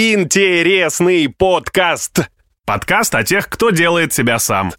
[0.00, 2.30] Интересный подкаст.
[2.64, 4.72] Подкаст о тех, кто делает себя сам.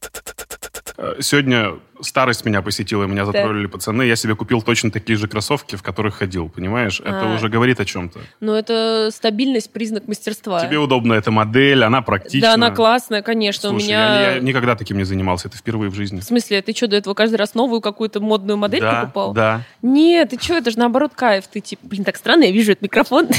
[0.95, 4.03] Э, Сегодня старость меня посетила, меня затроллили пацаны.
[4.03, 6.99] Я себе купил точно такие же кроссовки, в которых ходил, понимаешь?
[6.99, 7.35] Это А.
[7.35, 8.19] уже говорит о чем-то.
[8.39, 10.59] Но это стабильность, признак мастерства.
[10.65, 12.49] Тебе удобна эта модель, она практична.
[12.49, 13.69] Да, она классная, конечно.
[13.69, 14.21] Слушай, У меня...
[14.21, 16.19] я, я никогда таким не занимался, это впервые в жизни.
[16.19, 19.33] В смысле, ты что, до этого каждый раз новую какую-то модную модель да, покупал?
[19.33, 19.61] да.
[19.81, 21.47] Нет, ты что, это же наоборот кайф.
[21.47, 23.27] Ты типа, блин, так странно, я вижу этот микрофон.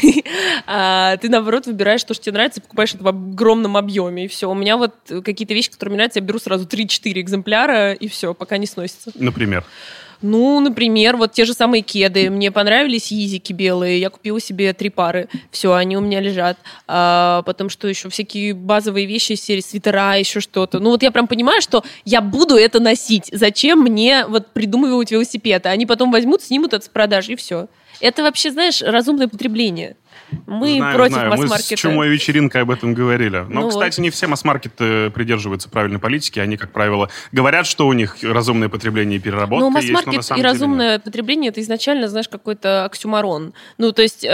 [0.66, 4.28] А, Ты наоборот выбираешь то, что тебе нравится, и покупаешь это в огромном объеме, и
[4.28, 4.50] все.
[4.50, 8.34] У меня вот какие-то вещи, которые мне нравятся, я беру сразу 3-4 экземпляра, и все,
[8.34, 9.10] пока не сносится.
[9.14, 9.64] Например.
[10.22, 12.28] Ну, например, вот те же самые кеды.
[12.28, 14.00] Мне понравились езики белые.
[14.00, 15.28] Я купила себе три пары.
[15.50, 16.58] Все, они у меня лежат.
[16.86, 18.10] А, потом что еще?
[18.10, 20.78] Всякие базовые вещи из серии свитера, еще что-то.
[20.78, 23.30] Ну, вот я прям понимаю, что я буду это носить.
[23.32, 25.64] Зачем мне вот придумывать велосипед?
[25.64, 27.68] Они потом возьмут, снимут это с продаж, и все.
[28.00, 29.96] Это вообще, знаешь, разумное потребление.
[30.46, 31.30] Мы знаю, против знаю.
[31.30, 31.76] Мы с масс-маркета.
[31.76, 33.44] чумой вечеринкой об этом говорили.
[33.48, 34.02] Но, Ну кстати, вот.
[34.02, 36.38] не все масс-маркеты придерживаются правильной политики.
[36.38, 40.38] Они, как правило, говорят, что у них разумное потребление и переработка Ну, есть, но масс-маркет
[40.38, 43.54] и разумное потребление это изначально, знаешь, какой-то оксюмарон.
[43.78, 44.28] Ну, то есть э,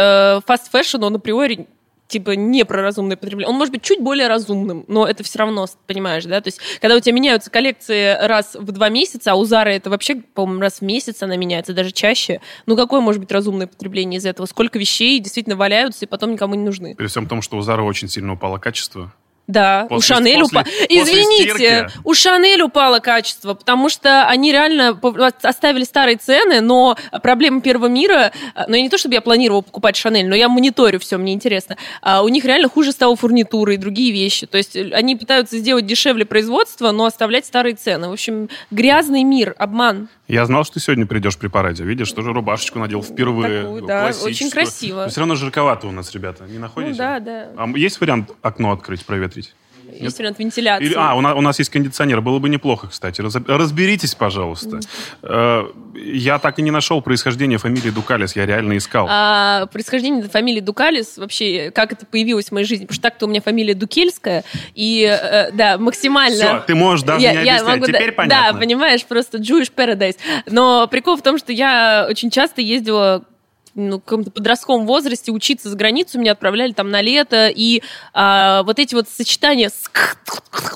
[0.47, 1.67] fashion, он априори
[2.09, 3.51] типа не про разумное потребление.
[3.51, 6.41] Он может быть чуть более разумным, но это все равно, понимаешь, да?
[6.41, 9.91] То есть, когда у тебя меняются коллекции раз в два месяца, а у Зары это
[9.91, 12.41] вообще, по-моему, раз в месяц она меняется, даже чаще.
[12.67, 14.47] Ну, какое может быть разумное потребление из этого?
[14.47, 16.95] Сколько вещей действительно валяются и потом никому не нужны?
[16.95, 19.13] При всем том, что у Зары очень сильно упало качество.
[19.47, 20.75] Да, После- у Шанель после- упало.
[20.89, 21.91] Извините, стирки.
[22.05, 24.99] у Шанель упало качество, потому что они реально
[25.43, 29.63] оставили старые цены, но проблема первого мира, а, ну я не то чтобы я планировала
[29.63, 31.77] покупать Шанель, но я мониторю все, мне интересно.
[32.03, 34.47] А у них реально хуже стало фурнитура и другие вещи.
[34.47, 38.09] То есть э, они пытаются сделать дешевле производство, но оставлять старые цены.
[38.09, 40.09] В общем, грязный мир, обман.
[40.29, 41.85] Я знал, что ты сегодня придешь при параде.
[41.85, 43.63] Видишь, тоже рубашечку надел впервые.
[43.63, 45.03] Такую, да, очень красиво.
[45.05, 46.45] Но все равно жарковато у нас, ребята.
[46.49, 46.93] Не находите?
[46.93, 47.49] Ну да, да.
[47.57, 49.36] А есть вариант окно открыть, проветрить?
[50.01, 50.87] Есть вариант вентиляции.
[50.87, 52.21] Или- а, у нас, у нас есть кондиционер.
[52.21, 53.21] Было бы неплохо, кстати.
[53.21, 54.81] Раз- разберитесь, пожалуйста.
[55.23, 55.65] Э,
[55.95, 58.37] я так и не нашел происхождение фамилии Дукалис.
[58.37, 59.07] Я реально искал.
[59.11, 63.29] А происхождение фамилии Дукалис, вообще, как это появилось в моей жизни, потому что так-то у
[63.29, 66.37] меня фамилия Дукельская, и, э, да, максимально...
[66.37, 67.81] Все, ты можешь даже не объяснять.
[67.81, 68.53] да- Теперь понятно.
[68.53, 70.17] Да, понимаешь, просто Jewish Paradise.
[70.51, 73.25] Но прикол в том, что я очень часто ездила
[73.77, 77.83] ну, каком-то подростковом возрасте учиться за границу, меня отправляли там на лето, и
[78.15, 79.85] а, вот эти вот сочетания с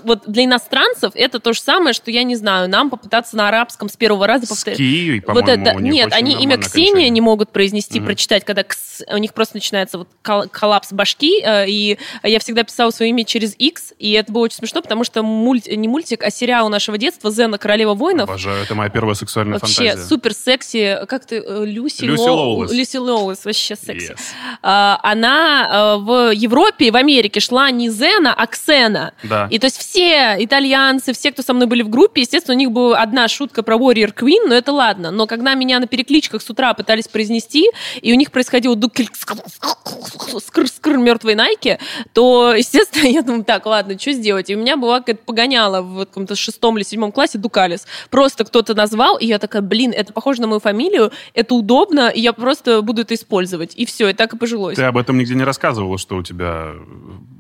[0.05, 3.89] вот для иностранцев это то же самое, что, я не знаю, нам попытаться на арабском
[3.89, 4.79] с первого раза С повторить.
[4.79, 7.09] Кией, Вот это, нет, они имя Ксения окончание.
[7.11, 8.07] не могут произнести, Мгм.
[8.07, 12.63] прочитать, когда кс- у них просто начинается вот кол- коллапс башки, э, и я всегда
[12.63, 16.23] писала свое имя через X, и это было очень смешно, потому что мульт, не мультик,
[16.23, 20.07] а сериал нашего детства «Зена, королева воинов», Обожаю, это моя первая сексуальная Вообще фантазия.
[20.07, 22.73] супер секси, как ты, э, Люси, Люси Лоу- Лоулес.
[22.91, 24.13] Люси Лоулес, вообще секси.
[24.13, 24.21] Yes.
[24.63, 29.13] А, Она э, в Европе и в Америке шла не Зена, а Ксена.
[29.23, 29.49] Да.
[29.51, 32.71] И то есть все итальянцы, все, кто со мной были в группе, естественно, у них
[32.71, 35.11] была одна шутка про Warrior Queen, но это ладно.
[35.11, 37.71] Но когда меня на перекличках с утра пытались произнести,
[38.01, 41.79] и у них происходило дукель скр скр мертвой Найки,
[42.13, 44.51] то, естественно, я думаю, так, ладно, что сделать?
[44.51, 47.87] И у меня была какая-то погоняла в каком-то шестом или седьмом классе Дукалис.
[48.11, 52.21] Просто кто-то назвал, и я такая, блин, это похоже на мою фамилию, это удобно, и
[52.21, 53.75] я просто буду это использовать.
[53.77, 54.77] И все, и так и пожилось.
[54.77, 56.79] Ты об этом нигде не рассказывала, что у тебя э,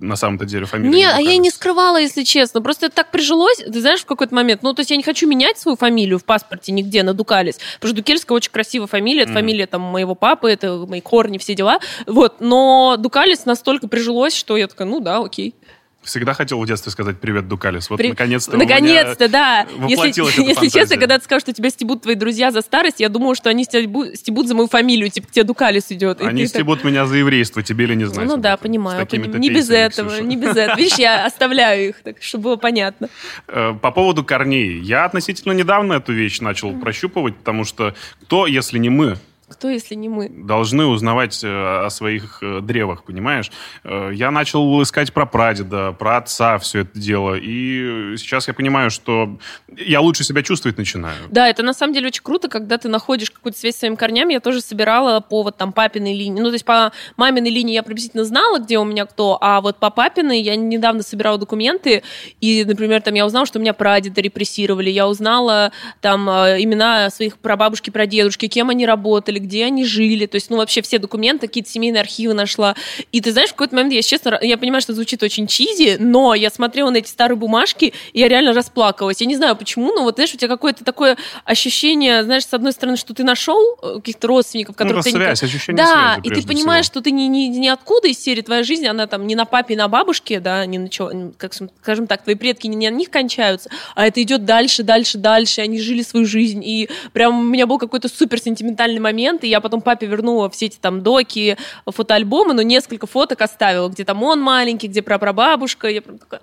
[0.00, 0.94] на самом-то деле фамилия.
[0.96, 2.60] Нет, а я и не скрывала, если честно.
[2.62, 4.62] Просто это так прижилось, ты знаешь, в какой-то момент.
[4.62, 7.58] Ну, то есть я не хочу менять свою фамилию в паспорте нигде на Дукалис.
[7.74, 9.22] Потому что Дукельская очень красивая фамилия.
[9.22, 9.40] Это Мгм.
[9.40, 11.78] фамилия там моего папы, это мои корни, все дела.
[12.06, 12.40] Вот.
[12.40, 15.54] Но Дукалис настолько прижилось, что я такая, ну да, окей.
[16.03, 17.91] Всегда хотел в детстве сказать «Привет, Дукалис».
[17.91, 19.66] Вот При- наконец-то Наконец-то, да.
[19.87, 20.71] Если, если фантазия.
[20.71, 23.65] честно, когда ты скажешь, что тебя стебут твои друзья за старость, я думаю, что они
[23.65, 26.22] стебут, стебут за мою фамилию, типа, к тебе Дукалис идет.
[26.22, 28.27] Они ты так- стебут меня за еврейство, тебе ли не знать.
[28.27, 29.06] Ну да, понимаю.
[29.12, 30.22] Не без этого, Ксюша.
[30.25, 30.78] не без этого.
[30.78, 33.11] Видишь, я оставляю их, так, чтобы было понятно.
[33.49, 34.78] Э, По поводу корней.
[34.81, 39.17] Я относительно недавно эту вещь начал прощупывать, потому что кто, если не мы,
[39.50, 40.28] Кто, если не мы?
[40.28, 43.50] должны узнавать э, о своих э, древах, понимаешь?
[43.83, 48.91] Э, Я начал искать про прадеда, про отца все это дело, и сейчас я понимаю,
[48.91, 49.38] что
[49.76, 51.17] я лучше себя чувствовать начинаю.
[51.31, 54.35] Да, это на самом деле очень круто, когда ты находишь какую-то связь с своими корнями.
[54.35, 56.41] Я тоже собирала по вот там папиной линии.
[56.41, 59.79] Ну, то есть по маминой линии я приблизительно знала, где у меня кто, а вот
[59.79, 62.05] по папиной я недавно собирала документы,
[62.41, 67.38] и, например, там я узнала, что у меня прадеда репрессировали, я узнала там имена своих
[67.38, 71.70] прабабушки, прадедушки, кем они работали, где они жили, то есть, ну, вообще все документы, какие-то
[71.70, 72.75] семейные архивы нашла.
[73.12, 76.34] И ты знаешь, в какой-то момент, я честно, я понимаю, что звучит очень чизи, но
[76.34, 79.20] я смотрела на эти старые бумажки, и я реально расплакалась.
[79.20, 82.72] Я не знаю почему, но вот, знаешь, у тебя какое-то такое ощущение, знаешь, с одной
[82.72, 86.26] стороны, что ты нашел э, каких-то родственников, Ну, которых ты никак- связь, ощущение да, связи,
[86.38, 87.00] и ты понимаешь, всего.
[87.00, 89.88] что ты ни, ни, ниоткуда из серии твоя жизнь, она там не на папе, на
[89.88, 94.06] бабушке, да, не на чё, как, скажем так, твои предки не на них кончаются, а
[94.06, 98.08] это идет дальше, дальше, дальше, они жили свою жизнь, и прям у меня был какой-то
[98.08, 101.56] супер сентиментальный момент, и я потом папе вернула все эти там доки,
[101.87, 106.41] фотоальбомы, но несколько фоток оставила, где там он маленький, где прапрабабушка, я прям такая,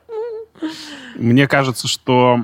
[1.15, 2.39] Мне кажется, что...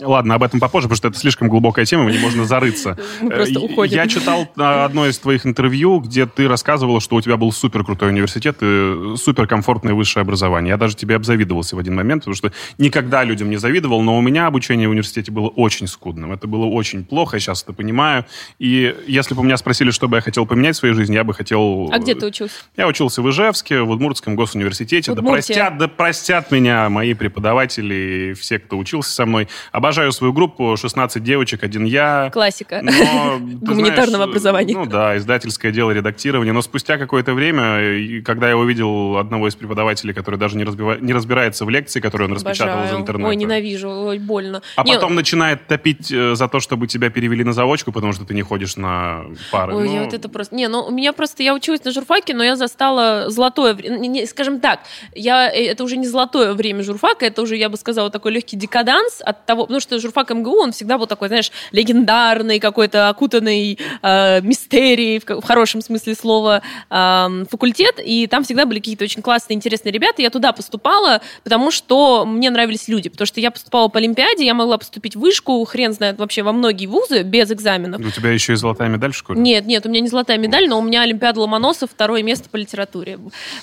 [0.00, 2.98] Ладно, об этом попозже, потому что это слишком глубокая тема, в ней можно зарыться.
[3.20, 3.96] Просто Э, уходим.
[3.96, 7.84] Я читал а, одно из твоих интервью, где ты рассказывала, что у тебя был супер
[7.84, 10.70] крутой университет и супер комфортное высшее образование.
[10.70, 14.20] Я даже тебе обзавидовался в один момент, потому что никогда людям не завидовал, но у
[14.20, 16.32] меня обучение в университете было очень скудным.
[16.32, 18.24] Это было очень плохо, я сейчас это понимаю.
[18.58, 21.24] И если бы у меня спросили, что бы я хотел поменять в своей жизни, я
[21.24, 21.90] бы хотел...
[21.92, 22.56] а где ты учился?
[22.76, 25.12] Я учился в Ижевске, в Удмуртском госуниверситете.
[25.12, 25.54] Да Удмуртия.
[25.56, 29.48] простят, да простят меня мои преподаватели, все, кто учился со мной.
[29.84, 32.30] Обожаю свою группу, 16 девочек, один я.
[32.32, 32.80] Классика.
[32.82, 32.90] Но,
[33.38, 34.72] Гуманитарного знаешь, образования.
[34.72, 36.54] Ну да, издательское дело, редактирование.
[36.54, 41.12] Но спустя какое-то время, когда я увидел одного из преподавателей, который даже не, разбива- не
[41.12, 43.00] разбирается в лекции, которую он распечатал из Обожаю.
[43.02, 43.28] интернета.
[43.28, 44.62] Ой, ненавижу, ой, больно.
[44.76, 48.24] А Не, потом начинает топить э, за то, чтобы тебя перевели на заочку, потому что
[48.24, 49.74] ты не ходишь на пары.
[49.74, 50.54] Ой, Ну, я вот это просто...
[50.54, 51.42] Не, ну, у меня просто...
[51.42, 54.26] Я училась на журфаке, но я застала золотое время.
[54.26, 54.80] Скажем так,
[55.14, 55.52] я...
[55.52, 59.20] э, это уже не золотое время журфака, это уже, я бы сказала, такой легкий декаданс
[59.20, 59.73] от того...
[59.74, 65.40] Потому что журфак МГУ, он всегда был такой, знаешь, легендарный, какой-то окутанный э, мистерией, в,
[65.40, 70.22] в хорошем смысле слова, эм, факультет, и там всегда были какие-то очень классные, интересные ребята.
[70.22, 74.54] Я туда поступала, потому что мне нравились люди, потому что я поступала по Олимпиаде, я
[74.54, 78.00] могла поступить в вышку, хрен знает вообще во многие вузы без экзаменов.
[78.00, 79.40] У тебя еще и золотая медаль в школе?
[79.40, 82.56] Нет, нет, у меня не золотая медаль, но у меня Олимпиада Ломоносов, второе место по
[82.56, 83.18] литературе.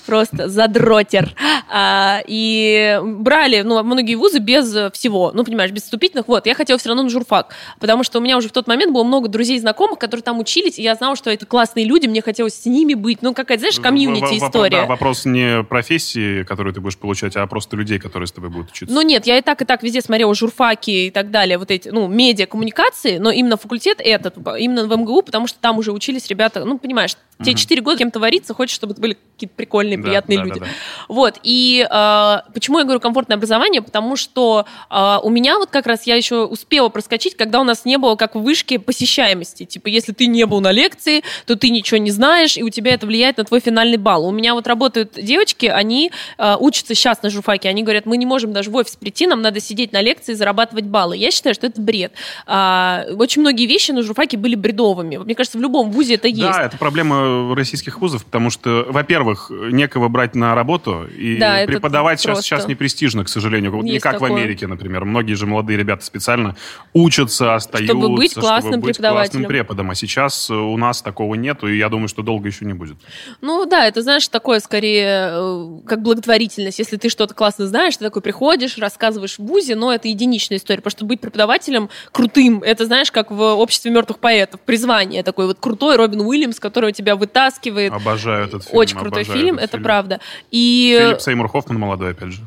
[0.05, 1.33] Просто задротер.
[1.69, 6.27] А, и брали, ну, многие вузы без э, всего, ну, понимаешь, без вступительных.
[6.27, 8.91] Вот, я хотела все равно на журфак, потому что у меня уже в тот момент
[8.91, 12.07] было много друзей и знакомых, которые там учились, и я знала, что это классные люди,
[12.07, 13.21] мне хотелось с ними быть.
[13.21, 14.81] Ну, какая-то, знаешь, комьюнити история.
[14.81, 18.71] Да, вопрос не профессии, которую ты будешь получать, а просто людей, которые с тобой будут
[18.71, 18.93] учиться.
[18.93, 21.89] Ну нет, я и так, и так везде смотрела журфаки и так далее, вот эти,
[21.89, 26.27] ну, медиа, коммуникации, но именно факультет этот, именно в МГУ, потому что там уже учились
[26.27, 30.03] ребята, ну, понимаешь, тебе 4 года кем-то вариться, хочешь, чтобы это были какие-то прикольные, Да,
[30.03, 30.59] приятные да, люди.
[30.59, 30.71] да, да.
[31.07, 33.81] Вот, и э, почему я говорю комфортное образование?
[33.81, 37.85] Потому что э, у меня вот как раз я еще успела проскочить, когда у нас
[37.85, 39.65] не было, как в вышке, посещаемости.
[39.65, 42.93] Типа, если ты не был на лекции, то ты ничего не знаешь, и у тебя
[42.93, 44.25] это влияет на твой финальный балл.
[44.27, 48.25] У меня вот работают девочки, они э, учатся сейчас на журфаке, они говорят, мы не
[48.25, 51.17] можем даже в офис прийти, нам надо сидеть на лекции и зарабатывать баллы.
[51.17, 52.13] Я считаю, что это бред.
[52.45, 55.17] А, очень многие вещи на журфаке были бредовыми.
[55.17, 56.41] Мне кажется, в любом вузе это есть.
[56.41, 62.19] Да, это проблема российских вузов, потому что, во-первых, некого брать на работу, и Да, преподавать
[62.19, 62.43] сейчас, просто.
[62.43, 63.71] сейчас не престижно, к сожалению.
[63.71, 64.31] Вот не как в такое.
[64.31, 65.05] Америке, например.
[65.05, 66.55] Многие же молодые ребята специально
[66.93, 69.31] учатся, остаются, Чтобы быть классным быть преподавателем.
[69.31, 69.91] классным преподом.
[69.91, 72.97] А сейчас у нас такого нету, и я думаю, что долго еще не будет.
[73.41, 76.79] Ну да, это, знаешь, такое скорее э, как благотворительность.
[76.79, 80.77] Если ты что-то классно знаешь, ты такой приходишь, рассказываешь в ВУЗе, но это единичная история.
[80.81, 85.57] Потому что быть преподавателем крутым, это, знаешь, как в обществе мертвых поэтов, призвание такой вот
[85.59, 87.93] крутой Робин Уильямс, который тебя вытаскивает.
[87.93, 88.77] Обожаю этот фильм.
[88.77, 90.19] Очень крутой фильм, это правда.
[90.49, 92.41] И Филипп Сеймур Хоффман молодой, опять же.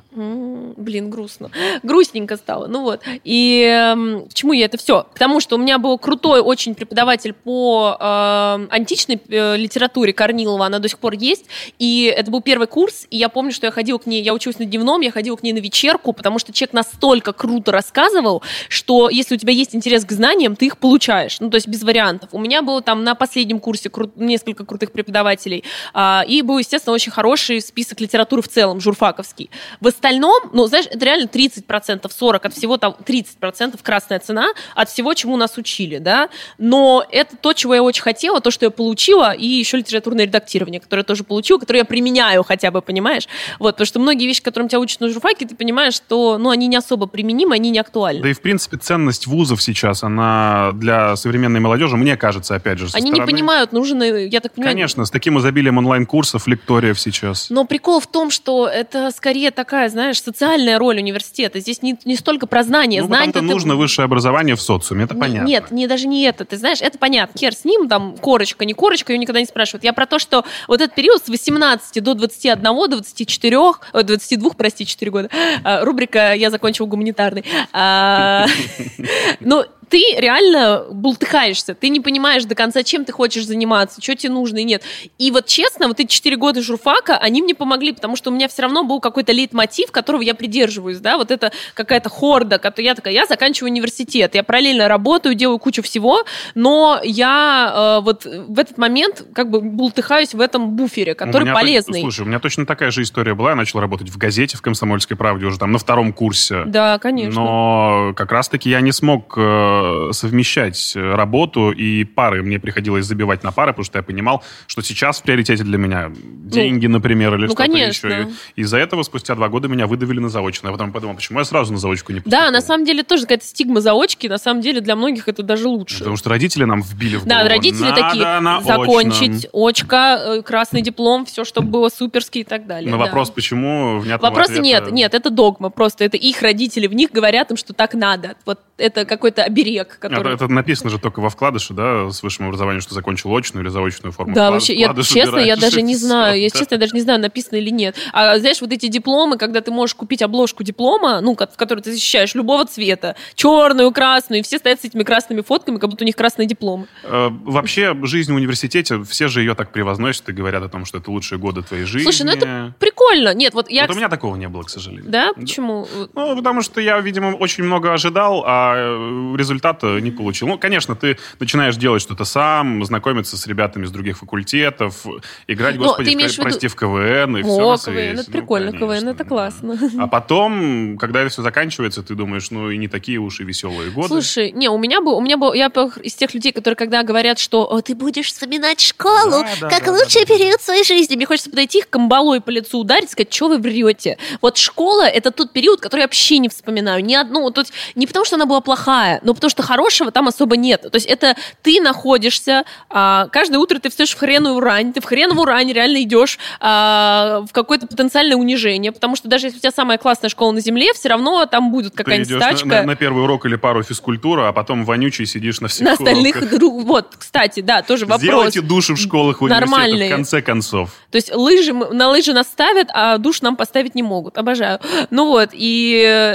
[0.77, 1.51] Блин, грустно.
[1.83, 2.67] Грустненько стало.
[2.67, 3.01] Ну вот.
[3.25, 5.07] И эм, к чему я это все?
[5.13, 10.79] Потому что у меня был крутой очень преподаватель по эм, античной э, литературе Корнилова, она
[10.79, 11.47] до сих пор есть.
[11.79, 14.59] И это был первый курс, и я помню, что я ходила к ней, я училась
[14.59, 19.09] на дневном, я ходила к ней на вечерку, потому что человек настолько круто рассказывал, что
[19.09, 21.39] если у тебя есть интерес к знаниям, ты их получаешь.
[21.41, 22.29] Ну, то есть без вариантов.
[22.33, 26.95] У меня было там на последнем курсе кру- несколько крутых преподавателей, а, и был, естественно,
[26.95, 29.51] очень хороший список литературы в целом, журфаковский.
[29.81, 34.89] В остальном, ну, знаешь, это реально 30%, 40% от всего там, 30% красная цена от
[34.89, 38.71] всего, чему нас учили, да, но это то, чего я очень хотела, то, что я
[38.71, 43.29] получила, и еще литературное редактирование, которое я тоже получила, которое я применяю хотя бы, понимаешь?
[43.59, 46.67] Вот, потому что многие вещи, которым тебя учат на журфаке, ты понимаешь, что, ну, они
[46.67, 48.23] не особо применимы, они не актуальны.
[48.23, 52.89] Да и, в принципе, ценность вузов сейчас, она для современной молодежи, мне кажется, опять же,
[52.93, 54.75] Они не стороны- понимают, нужен, я так понимаю...
[54.75, 57.51] Конечно, с таким изобилием онлайн-курсов, лекториев сейчас.
[57.51, 61.61] Но прикол в том, что это скорее такая, знаешь, социальная роль университета.
[61.61, 63.01] Здесь не, не столько про знания.
[63.01, 65.47] Ну, Знания потому-то нужно высшее образование в социуме, это Не- понятно.
[65.47, 66.45] Нет, не, даже не это.
[66.45, 67.39] Ты знаешь, это понятно.
[67.39, 69.85] Хер с ним, там, корочка, не корочка, ее никогда не спрашивают.
[69.85, 74.87] Я про то, что вот этот период с 18 до 21, 24, ой, 22, прости,
[74.87, 75.31] 4 года,
[75.65, 77.45] а, рубрика «Я закончил гуманитарный».
[77.73, 78.47] А,
[79.41, 84.33] Ну, ты реально бултыхаешься, ты не понимаешь до конца, чем ты хочешь заниматься, что тебе
[84.35, 84.83] нужно и нет.
[85.19, 88.49] И вот честно, вот эти четыре года журфака, они мне помогли, потому что у меня
[88.49, 93.15] все равно был какой-то лейтмотив, которого я придерживаюсь, да, вот это какая-то хорда, я такая,
[93.15, 96.25] я заканчиваю университет, я параллельно работаю, делаю кучу всего,
[96.55, 102.01] но я э, вот в этот момент как бы бултыхаюсь в этом буфере, который полезный.
[102.01, 105.17] слушай, у меня точно такая же история была, я начал работать в газете, в «Комсомольской
[105.17, 106.65] правде» уже там на втором курсе.
[106.67, 107.41] Да, конечно.
[107.41, 112.43] Но как раз-таки я не смог э, совмещать работу и пары.
[112.43, 114.24] Мне приходилось забивать на пары, потому что я понимал,
[114.67, 118.07] что сейчас в приоритете для меня деньги, ну, например, или ну, что-то конечно.
[118.07, 118.29] еще.
[118.57, 120.73] И из-за этого спустя два года меня выдавили на заочную.
[120.73, 122.39] Я потом подумал, почему я сразу на заочку не поступил.
[122.39, 124.27] Да, на самом деле тоже какая-то стигма заочки.
[124.27, 125.99] На самом деле для многих это даже лучше.
[125.99, 127.29] Потому что родители нам вбили в голову.
[127.29, 132.67] Да, родители Надо такие, закончить, очка, э, красный диплом, все, чтобы было суперски и так
[132.67, 132.91] далее.
[132.91, 133.05] Но да.
[133.05, 134.67] вопрос, почему внятного Вопроса ответа...
[134.67, 136.05] нет, нет, это догма просто.
[136.05, 138.37] Это их родители в них говорят им, что так надо.
[138.47, 140.35] Вот это какой-то оберег, который...
[140.35, 143.71] Это, это написано же только во вкладыше, да, с высшим образованием, что закончил очную или
[143.71, 144.35] заочную форму.
[144.35, 147.57] Да, вообще, я, честно, я даже не знаю, если честно, я даже не знаю, написано
[147.57, 147.97] или нет.
[148.13, 151.93] А знаешь, вот эти дипломы, когда ты можешь купить обложку диплома, ну, в которой ты
[151.93, 156.07] защищаешь любого цвета, черную, красную, и все стоят с этими красными фотками, как будто у
[156.07, 156.87] них красные дипломы.
[157.03, 160.99] Э, вообще, жизнь в университете, все же ее так превозносят и говорят о том, что
[160.99, 162.05] это лучшие годы твоей жизни.
[162.05, 163.35] Слушай, ну это прикольно.
[163.35, 163.87] Нет, вот я...
[163.87, 165.11] Вот у меня такого не было, к сожалению.
[165.11, 165.33] Да?
[165.35, 165.87] Почему?
[166.15, 170.49] Ну, потому что я, видимо, очень много ожидал, а э, результата не получил.
[170.49, 175.07] Ну, конечно, ты начинаешь делать что-то сам, знакомиться с ребятами из других факультетов,
[175.49, 178.09] играть, Но господи, в, прости, в КВН и О, все на свете.
[178.09, 179.79] КВН, это ну, прикольно, конечно, КВН, это классно.
[179.99, 183.91] А потом, когда это все заканчивается, ты думаешь, ну, и не такие уж и веселые
[183.91, 184.09] годы.
[184.09, 185.67] Слушай, не, у меня был, у меня был, я
[186.03, 189.87] из тех людей, которые когда говорят, что О, ты будешь вспоминать школу, да, да, как
[189.87, 190.65] да, лучший да, период да.
[190.65, 194.19] своей жизни, мне хочется подойти их камбалой по лицу ударить, сказать, что вы врете.
[194.43, 197.03] Вот школа— это тот период, который я вообще не вспоминаю.
[197.03, 200.29] Ни одну, то есть не потому, что она была плохая, но потому, что хорошего там
[200.29, 200.83] особо нет.
[200.83, 205.05] То есть это ты находишься, а, каждое утро ты встаешь в хреновую рань, ты в
[205.05, 209.71] хреновую рань реально идешь а, в какое-то потенциальное унижение, потому что даже если у тебя
[209.71, 212.67] самая классная школа на земле, все равно там будет какая-нибудь стачка.
[212.67, 215.93] На, на, на первый урок или пару физкультуры, а потом вонючий сидишь на всех На
[215.93, 216.61] остальных, уроках.
[216.61, 218.23] вот, кстати, да, тоже вопрос.
[218.23, 220.09] Сделайте души в школах, в Нормальные.
[220.09, 220.91] в конце концов.
[221.11, 224.37] То есть лыжи, на лыжи нас ставят, а душ нам поставить не могут.
[224.37, 224.81] Обожаю.
[225.11, 225.93] Ну вот, и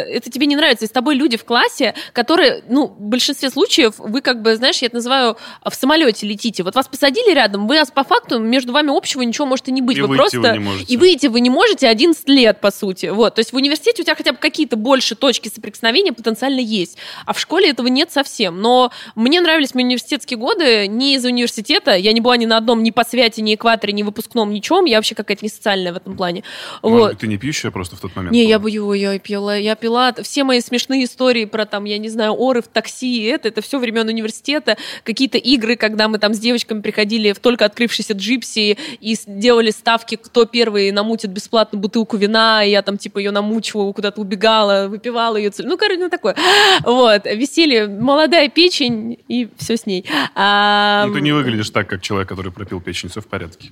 [0.10, 0.86] это тебе не нравится.
[0.86, 4.78] И с тобой люди в классе, которые, ну, в большинстве случаев вы как бы, знаешь,
[4.78, 6.64] я это называю, в самолете летите.
[6.64, 9.98] Вот вас посадили рядом, вы по факту между вами общего ничего может и не быть.
[9.98, 10.40] И вы просто...
[10.40, 10.94] Вы не можете.
[10.94, 13.08] И выйти вы не можете 11 лет, по сути.
[13.08, 13.36] Вот.
[13.36, 16.98] То есть в университете у тебя хотя бы какие-то больше точки соприкосновения потенциально есть.
[17.26, 18.62] А в школе этого нет совсем.
[18.62, 21.96] Но мне нравились мои университетские годы не из университета.
[21.96, 24.86] Я не была ни на одном ни по святи, ни экваторе, ни выпускном, ничем.
[24.86, 26.44] Я вообще какая-то не социальная в этом плане.
[26.84, 27.10] Может вот.
[27.12, 28.34] быть, ты не пьющая просто в тот момент?
[28.34, 30.14] Не, я бою, я пила, я пила.
[30.22, 33.80] Все мои смешные истории про там, я не знаю, оры в такси, это, это все
[33.80, 34.78] времен университета.
[35.04, 40.16] Какие-то игры, когда мы там с девочками приходили в только открывшийся джипси и делали ставки,
[40.16, 45.38] кто первый намутит бесплатно бутылку вина, и я там типа ее намучивала, куда-то убегала, выпивала
[45.38, 45.52] ее.
[45.60, 46.36] Ну, короче, ну такое.
[46.84, 50.06] Вот, веселье, молодая печень, и все с ней.
[50.36, 51.06] А...
[51.08, 53.72] Ну, ты не выглядишь так, как человек, который пропил печень, все в порядке.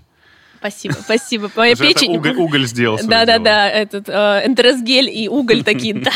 [0.60, 1.52] Спасибо, спасибо.
[1.56, 2.18] Моя печень...
[2.18, 6.12] Уголь, уголь сделал Да-да-да, этот э, энтеросгель и уголь такие, да.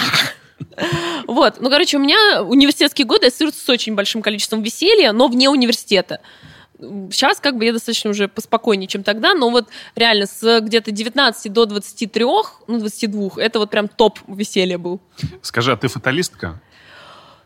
[1.27, 5.49] Вот, ну, короче, у меня университетские годы ассоциируются с очень большим количеством веселья, но вне
[5.49, 6.21] университета.
[7.11, 11.53] Сейчас как бы я достаточно уже поспокойнее, чем тогда, но вот реально с где-то 19
[11.53, 12.25] до 23,
[12.67, 14.99] ну, 22, это вот прям топ веселья был.
[15.41, 16.59] Скажи, а ты фаталистка?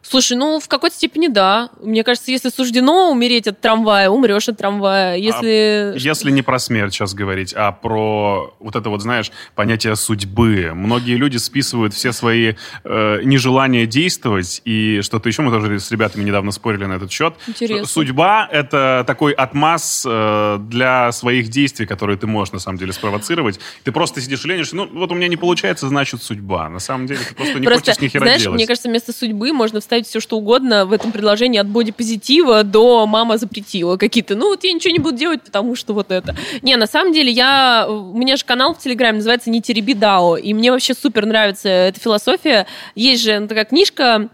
[0.07, 1.69] Слушай, ну, в какой-то степени да.
[1.81, 5.17] Мне кажется, если суждено умереть от трамвая, умрешь от трамвая.
[5.17, 5.93] Если...
[5.93, 10.71] А если не про смерть сейчас говорить, а про вот это вот, знаешь, понятие судьбы.
[10.74, 15.41] Многие люди списывают все свои э, нежелания действовать и что-то еще.
[15.41, 17.33] Мы тоже с ребятами недавно спорили на этот счет.
[17.47, 17.88] Интересно.
[17.88, 23.59] Судьба— это такой отмаз э, для своих действий, которые ты можешь, на самом деле, спровоцировать.
[23.83, 24.75] Ты просто сидишь и ленишься.
[24.75, 26.69] Ну, вот у меня не получается, значит, судьба.
[26.69, 28.55] На самом деле, ты просто не просто, хочешь ни хера знаешь, делать.
[28.55, 32.63] мне кажется, вместо судьбы можно встать ставить все, что угодно в этом предложении от бодипозитива
[32.63, 34.35] до мама запретила какие-то.
[34.35, 36.35] Ну, вот я ничего не буду делать, потому что вот это.
[36.61, 37.85] Не, на самом деле, я...
[37.87, 41.69] У меня же канал в Телеграме называется «Не тереби Дао», и мне вообще супер нравится
[41.69, 42.67] эта философия.
[42.95, 44.27] Есть же ну, такая книжка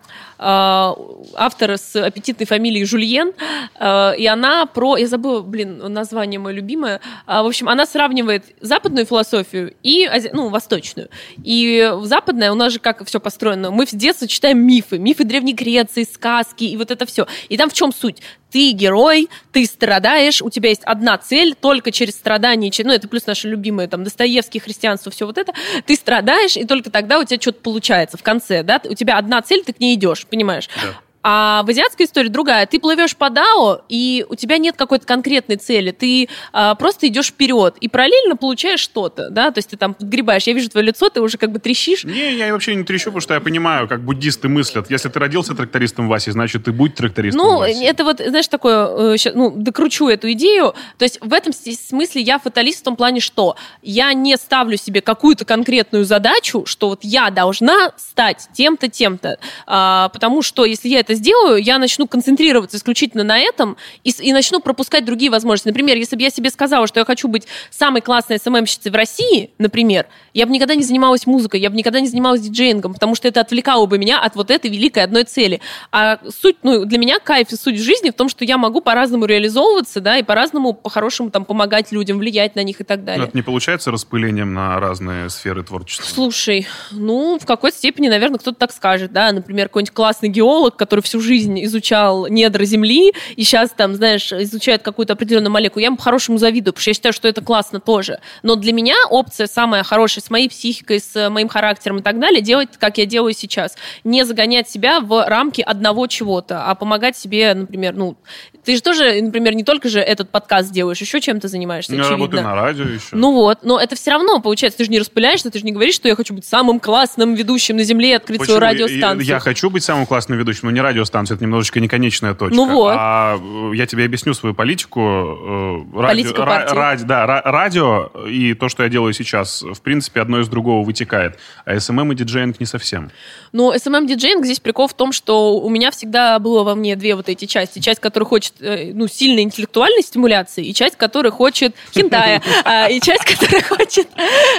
[0.44, 0.96] Э,
[1.36, 3.32] автора с аппетитной фамилией Жульен,
[3.80, 8.46] э, и она про, я забыла, блин, название мое любимое, э, в общем, она сравнивает
[8.60, 11.10] западную философию и, ну, восточную.
[11.44, 15.54] И западная, у нас же как все построено, мы с детства читаем мифы, мифы Древней
[15.54, 17.28] Греции, сказки, и вот это все.
[17.50, 18.24] И там в чем суть?
[18.52, 23.26] Ты герой, ты страдаешь, у тебя есть одна цель, только через страдания, ну, это плюс
[23.26, 25.54] наши любимые, там, Достоевские, христианство, все вот это,
[25.86, 29.42] ты страдаешь, и только тогда у тебя что-то получается в конце, да, у тебя одна
[29.42, 30.70] цель, ты к ней идешь, понимаешь?
[30.76, 31.00] Да.
[31.24, 32.66] А в азиатской истории другая.
[32.66, 35.92] Ты плывешь по дао, и у тебя нет какой-то конкретной цели.
[35.92, 40.44] Ты а, просто идешь вперед и параллельно получаешь что-то, да, то есть ты там подгребаешь.
[40.44, 42.04] Я вижу твое лицо, ты уже как бы трещишь.
[42.04, 44.90] Не, я вообще не трещу, потому что я понимаю, как буддисты мыслят.
[44.90, 47.84] Если ты родился трактористом Васи, значит, ты будь трактористом Ну, Васи.
[47.84, 50.74] это вот, знаешь, такое, э, ну, докручу эту идею.
[50.98, 55.02] То есть в этом смысле я фаталист в том плане, что я не ставлю себе
[55.02, 59.38] какую-то конкретную задачу, что вот я должна стать тем-то, тем-то.
[59.68, 64.34] А, потому что если я это сделаю, я начну концентрироваться исключительно на этом и, и
[64.34, 65.68] начну пропускать другие возможности.
[65.68, 69.52] Например, если бы я себе сказала, что я хочу быть самой классной СММщицей в России,
[69.58, 73.28] например, я бы никогда не занималась музыкой, я бы никогда не занималась диджеингом, потому что
[73.28, 75.62] это отвлекало бы меня от вот этой великой одной цели.
[75.92, 78.82] А суть, ну, для меня кайф и суть в жизни в том, что я могу
[78.82, 83.06] по-разному реализовываться, да, и по-разному, по-хорошему там помогать людям, влиять на них и так Но
[83.06, 83.28] далее.
[83.28, 86.06] это не получается распылением на разные сферы творчества.
[86.06, 91.01] Слушай, ну, в какой-то степени, наверное, кто-то так скажет, да, например, какой-нибудь классный геолог, который
[91.02, 95.98] всю жизнь изучал недра Земли, и сейчас там, знаешь, изучает какую-то определенную молекулу, я ему
[95.98, 98.20] по-хорошему завидую, потому что я считаю, что это классно тоже.
[98.44, 102.42] Но для меня опция самая хорошая с моей психикой, с моим характером и так далее,
[102.42, 103.76] делать, как я делаю сейчас.
[104.04, 108.18] Не загонять себя в рамки одного чего-то, а помогать себе, например, ну,
[108.64, 112.18] ты же тоже, например, не только же этот подкаст делаешь, еще чем-то занимаешься, Я очевидно.
[112.18, 113.16] работаю на радио еще.
[113.16, 115.96] Ну вот, но это все равно, получается, ты же не распыляешься, ты же не говоришь,
[115.96, 118.58] что я хочу быть самым классным ведущим на Земле и открыть Почему?
[118.58, 119.26] свою Я- радиостанцию.
[119.26, 122.56] Я, хочу быть самым классным ведущим, но не радиостанция, это немножечко не конечная точка.
[122.56, 122.94] Ну вот.
[122.98, 125.00] А э, я тебе объясню свою политику.
[125.02, 126.76] э, партии.
[126.76, 130.84] ради- да, ра- радио и то, что я делаю сейчас, в принципе, одно из другого
[130.86, 131.38] вытекает.
[131.66, 133.12] А SMM и диджеинг не совсем.
[133.52, 137.30] Но SMM-диджеинг здесь прикол в том, что у меня всегда было во мне две вот
[137.30, 137.80] эти части.
[137.80, 143.00] Часть, которая хочет э, ну, сильной интеллектуальной стимуляции, и часть, которая хочет хентая, а, и
[143.00, 144.08] часть, которая хочет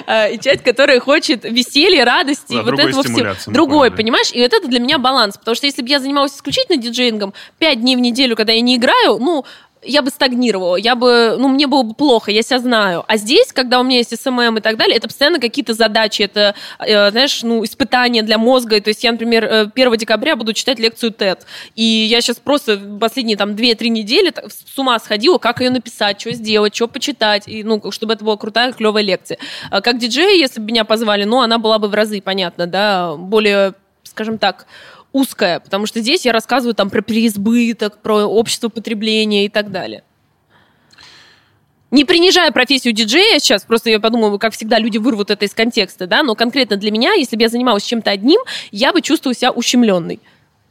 [0.07, 3.53] а, и часть, которая хочет веселья, радости, Да, вот другой этого всего.
[3.53, 4.03] Другой, поняли.
[4.03, 4.31] понимаешь?
[4.33, 5.37] И вот это для меня баланс.
[5.37, 8.77] Потому что если бы я занималась исключительно диджеингом пять дней в неделю, когда я не
[8.77, 9.45] играю, ну,
[9.85, 13.05] я бы стагнировала, я бы, ну, мне было бы плохо, я себя знаю.
[13.07, 16.55] А здесь, когда у меня есть SMM и так далее, это постоянно какие-то задачи, это,
[16.79, 18.81] э, знаешь, ну, испытания для мозга.
[18.81, 21.41] То есть я, например, э, 1 декабря буду читать лекцию TED.
[21.75, 26.33] И я сейчас просто последние там 2-3 недели с ума сходила, как ее написать, что
[26.33, 29.39] сделать, что почитать, и, ну, чтобы это была крутая, клевая лекция.
[29.71, 33.17] А Как диджей, если бы меня позвали, ну, она была бы в разы, понятно, да,
[33.17, 33.75] более,
[34.05, 34.67] скажем так,
[35.13, 40.03] узкая, потому что здесь я рассказываю там про переизбыток, про общество потребления и так далее.
[41.91, 46.07] Не принижая профессию диджея сейчас, просто я подумала, как всегда люди вырвут это из контекста,
[46.07, 49.51] да, но конкретно для меня, если бы я занималась чем-то одним, я бы чувствовала себя
[49.51, 50.19] ущемленной.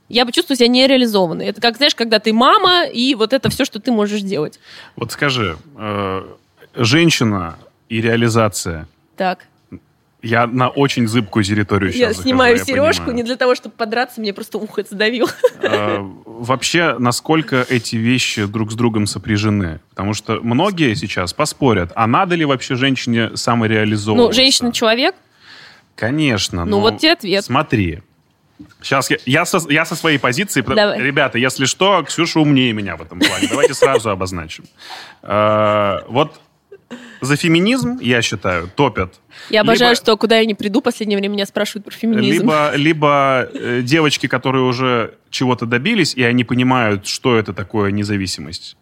[0.09, 1.45] Я бы чувствовала себя нереализованной.
[1.45, 4.59] Это как, знаешь, когда ты мама, и вот это все, что ты можешь делать.
[4.95, 6.25] Вот скажи, э,
[6.73, 8.87] женщина и реализация.
[9.15, 9.45] Так.
[10.21, 13.17] Я на очень зыбкую территорию сейчас я захожу, снимаю я сережку понимаю.
[13.17, 15.27] не для того, чтобы подраться, мне просто ухо задавил.
[15.61, 19.79] Э, Вообще, насколько эти вещи друг с другом сопряжены?
[19.89, 24.27] Потому что многие сейчас поспорят, а надо ли вообще женщине самореализовываться?
[24.27, 25.15] Ну, женщина-человек,
[25.95, 26.65] Конечно.
[26.65, 27.45] Ну, но вот тебе ответ.
[27.45, 28.01] Смотри.
[28.81, 30.61] Сейчас я, я, со, я со своей позиции...
[30.61, 30.99] Давай.
[30.99, 33.47] Ребята, если что, Ксюша умнее меня в этом плане.
[33.49, 34.65] Давайте сразу обозначим.
[35.21, 36.39] Э, Вот
[37.21, 39.19] за феминизм, я считаю, топят.
[39.49, 42.41] я обожаю, Либо- что куда я не приду, в последнее время меня спрашивают про феминизм.
[42.43, 48.75] Либо, либо э, девочки, которые уже чего-то добились, и они понимают, что это такое независимость.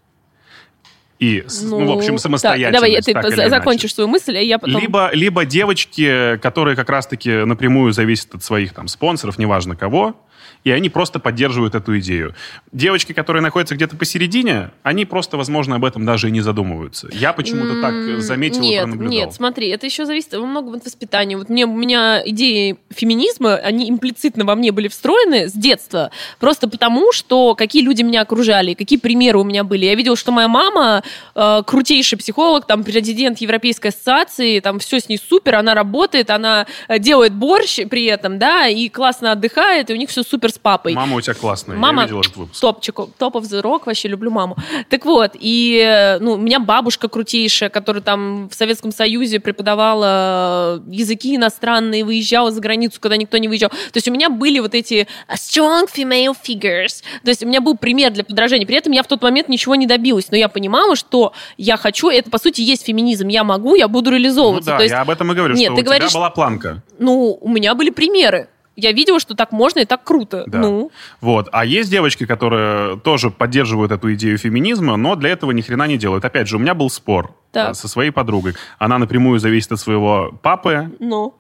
[1.20, 2.74] И, с- ну, в общем, так, самостоятельность.
[2.74, 3.50] давай, ты так за- иначе.
[3.50, 4.82] закончишь свою мысль, а я потом...
[4.82, 10.16] Либо, либо девочки, которые как раз-таки напрямую зависят от своих там спонсоров, неважно кого,
[10.64, 12.36] и они просто поддерживают эту идею.
[12.72, 17.08] Девочки, которые находятся где-то посередине, они просто, возможно, об этом даже и не задумываются.
[17.12, 19.12] Я почему-то так М, заметил и нет, пронаблюдал.
[19.12, 21.38] Нет, смотри, это еще зависит во многом от воспитания.
[21.38, 26.12] Вот мне, у меня идеи феминизма, они имплицитно во мне были встроены с детства.
[26.40, 29.86] Просто потому, что какие люди меня окружали, какие примеры у меня были.
[29.86, 31.04] Я видела, что моя мама
[31.36, 36.68] э, крутейший психолог, там, президент Европейской ассоциации, там, все с ней супер, она работает, она
[36.88, 40.58] э, делает борщ при этом, да, и классно отдыхает, и у них все супер с
[40.60, 40.94] папой.
[40.94, 42.60] Мама у тебя классная, Мама я видел этот выпуск.
[42.62, 44.56] топчик, топ of the rock, вообще люблю маму.
[44.90, 50.92] Так вот, и ну, у меня бабушка крутейшая, которая там в Советском Союзе преподавала э,
[50.92, 53.70] языки иностранные, выезжала за границу, когда никто не выезжал.
[53.70, 57.04] То есть у меня были вот эти strong female figures.
[57.24, 58.66] То есть у меня был пример для подражания.
[58.66, 62.10] При этом я в тот момент ничего не добилась, но я понимала, что я хочу,
[62.10, 63.28] это по сути есть феминизм.
[63.28, 64.72] Я могу, я буду Ну реализовываться.
[64.72, 66.30] да, То есть, я об этом и говорю, Нет, что ты у говоришь- тебя была
[66.30, 66.82] планка.
[66.98, 68.50] ну, у меня были примеры.
[68.80, 70.44] Я видела, что так можно и так круто.
[70.48, 70.60] Да.
[70.60, 71.50] Ну, Вот.
[71.52, 75.98] А есть девочки, которые тоже поддерживают эту идею феминизма, но для этого ни хрена не
[75.98, 76.24] делают.
[76.26, 77.72] Опять же, у меня был спор Так.
[77.72, 78.54] э, со своей подругой.
[78.78, 81.34] Она напрямую зависит от своего папы, ну.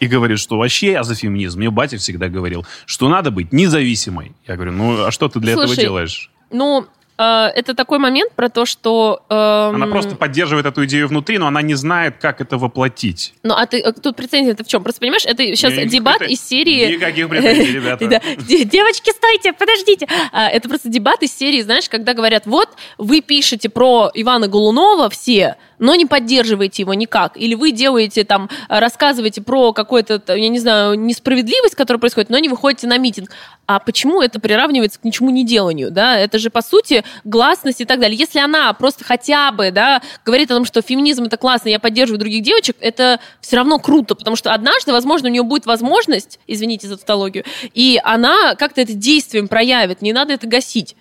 [0.00, 1.58] и говорит, что вообще я за феминизм.
[1.58, 4.32] Мне батя всегда говорил, что надо быть независимой.
[4.46, 6.30] Я говорю, ну а что ты для Слушай, этого делаешь?
[6.50, 6.86] Ну,
[7.22, 9.22] это такой момент про то, что...
[9.28, 13.34] эм, Она просто поддерживает эту идею внутри, но она не знает, как это воплотить.
[13.42, 14.82] Ну, а ты, э, тут претензия-то в чем?
[14.82, 16.94] Просто понимаешь, это сейчас Никаких дебат из серии...
[16.94, 18.06] Никаких претензий, ребята.
[18.38, 20.06] Девочки, стойте, подождите.
[20.32, 25.08] А, Это просто дебат из серии, знаешь, когда говорят, вот, вы пишете про Ивана Голунова
[25.10, 27.36] все, но не поддерживаете его никак.
[27.36, 32.48] Или вы делаете там, рассказываете про какую-то, я не знаю, несправедливость, которая происходит, но не
[32.48, 33.30] выходите на митинг.
[33.66, 36.18] А почему это приравнивается к ничему не деланию, да?
[36.18, 38.18] Это же, по сути, гласность и так далее.
[38.18, 42.18] Если она просто хотя бы, да, говорит о том, что феминизм это классно, я поддерживаю
[42.18, 46.88] других девочек, это все равно круто, потому что однажды, возможно, у нее будет возможность, извините
[46.88, 50.96] за тавтологию, и она как-то это действием проявит, не надо это гасить.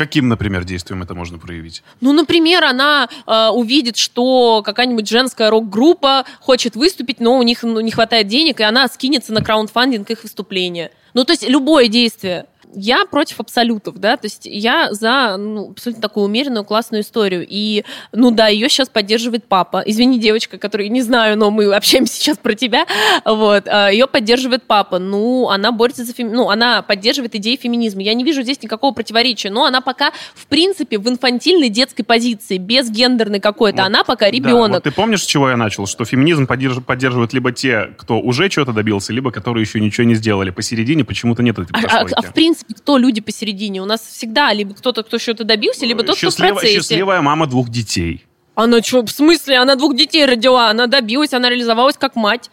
[0.00, 1.82] Каким, например, действием это можно проявить?
[2.00, 7.80] Ну, например, она э, увидит, что какая-нибудь женская рок-группа хочет выступить, но у них ну,
[7.80, 10.90] не хватает денег, и она скинется на краундфандинг их выступления.
[11.12, 12.46] Ну, то есть любое действие.
[12.74, 17.46] Я против абсолютов, да, то есть я за ну, абсолютно такую умеренную, классную историю.
[17.48, 19.82] И, ну да, ее сейчас поддерживает папа.
[19.84, 22.86] Извини, девочка, которую не знаю, но мы общаемся сейчас про тебя.
[23.24, 24.98] Вот, а, ее поддерживает папа.
[24.98, 26.30] Ну, она борется за феми...
[26.30, 28.02] ну, она поддерживает идеи феминизма.
[28.02, 32.58] Я не вижу здесь никакого противоречия, но она пока, в принципе, в инфантильной детской позиции,
[32.58, 33.78] без гендерной какой-то.
[33.78, 34.70] Вот, она пока Да, ребенок.
[34.70, 35.86] вот ты помнишь, с чего я начал?
[35.86, 40.14] Что феминизм поддерж- поддерживают либо те, кто уже чего-то добился, либо которые еще ничего не
[40.14, 40.50] сделали.
[40.50, 43.82] Посередине почему-то нет этой А, а- а в принципе, кто люди посередине?
[43.82, 46.76] У нас всегда либо кто-то, кто что-то добился, либо тот, кто в процессе.
[46.76, 48.24] счастливая мама двух детей.
[48.54, 49.58] Она что, в смысле?
[49.58, 52.50] Она двух детей родила, она добилась, она реализовалась как мать.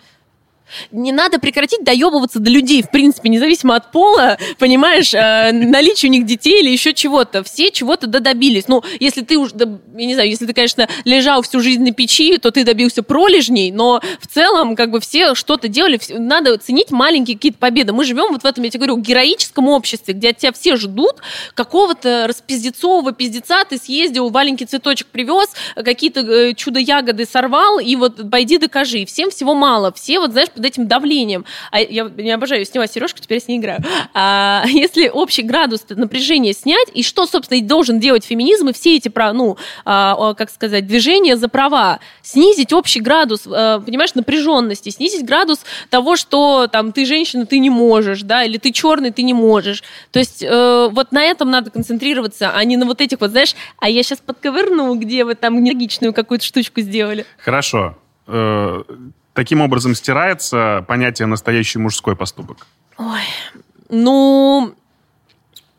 [0.91, 6.12] Не надо прекратить доебываться до людей, в принципе, независимо от пола, понимаешь, э, наличия у
[6.12, 7.43] них детей или еще чего-то.
[7.43, 8.67] Все чего-то да добились.
[8.67, 11.91] Ну, если ты уж, да, я не знаю, если ты, конечно, лежал всю жизнь на
[11.91, 15.99] печи, то ты добился пролежней, но в целом, как бы, все что-то делали.
[16.10, 17.93] Надо ценить маленькие какие-то победы.
[17.93, 21.17] Мы живем вот в этом, я тебе говорю, героическом обществе, где от тебя все ждут
[21.53, 28.58] какого-то распиздецового пиздеца, ты съездил, валенький цветочек привез, какие-то э, чудо-ягоды сорвал, и вот пойди
[28.58, 29.06] докажи.
[29.06, 29.91] Всем всего мало.
[29.93, 31.45] Все вот, знаешь, под этим давлением.
[31.71, 33.79] А я не обожаю, сняла сережку, теперь я с ней играю.
[34.13, 38.97] А если общий градус напряжения снять, и что, собственно, и должен делать феминизм, и все
[38.97, 45.25] эти, ну, а, как сказать, движения за права, снизить общий градус, э, понимаешь, напряженности, снизить
[45.25, 49.33] градус того, что там ты женщина, ты не можешь, да, или ты черный, ты не
[49.33, 49.83] можешь.
[50.11, 53.55] То есть э, вот на этом надо концентрироваться, а не на вот этих вот, знаешь,
[53.79, 57.25] а я сейчас подковырну, где вы там энергичную какую-то штучку сделали.
[57.37, 57.97] Хорошо.
[58.27, 58.83] Э,
[59.38, 62.65] таким образом стирается понятие настоящий мужской поступок.
[62.97, 63.21] Ой,
[63.88, 64.73] ну,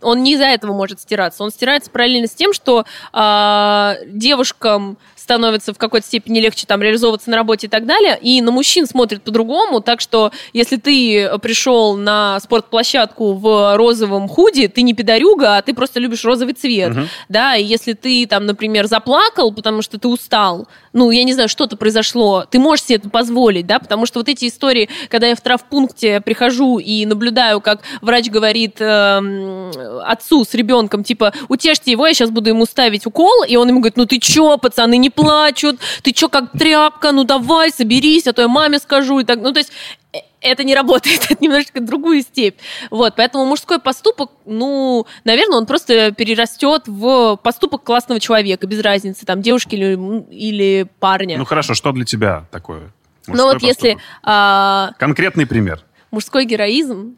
[0.01, 1.43] он не из-за этого может стираться.
[1.43, 4.97] Он стирается параллельно с тем, что а, девушкам
[5.29, 8.87] становится в какой-то степени легче там реализовываться на работе и так далее, и на мужчин
[8.87, 15.59] смотрят по-другому, так что если ты пришел на спортплощадку в розовом худи, ты не пидорюга,
[15.59, 17.09] а ты просто любишь розовый цвет, Мгм.
[17.29, 21.51] да, и если ты там, например, заплакал, потому что ты устал, ну, я не знаю,
[21.51, 25.37] что-то произошло, ты можешь себе это позволить, да, потому что вот эти истории, когда я
[25.37, 29.71] в травпункте прихожу и наблюдаю, как врач говорит эм,
[30.07, 33.81] отцу с ребенком, типа, утешьте его, я сейчас буду ему ставить укол, и он ему
[33.81, 38.33] говорит, ну ты чё, пацаны не плачут, ты чё, как тряпка, ну давай, соберись, а
[38.33, 39.73] то я маме скажу, и так, ну, то есть
[40.13, 42.57] э, это не работает, это немножечко другую степь.
[42.91, 49.27] Вот, поэтому мужской поступок, ну, наверное, он просто перерастет в поступок классного человека, без разницы,
[49.27, 49.99] там, девушки или,
[50.31, 51.37] или парня.
[51.39, 52.93] Ну хорошо, что для тебя такое?
[53.27, 54.03] Мужской вот если поступок?
[54.23, 55.83] а, Конкретный пример.
[56.11, 57.17] мужской героизм,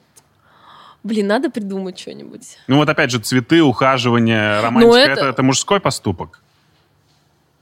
[1.04, 2.58] блин, надо придумать что-нибудь.
[2.66, 5.12] Ну вот опять же, цветы, ухаживание, романтика, Ну, это...
[5.12, 6.40] это- Это, мужской поступок.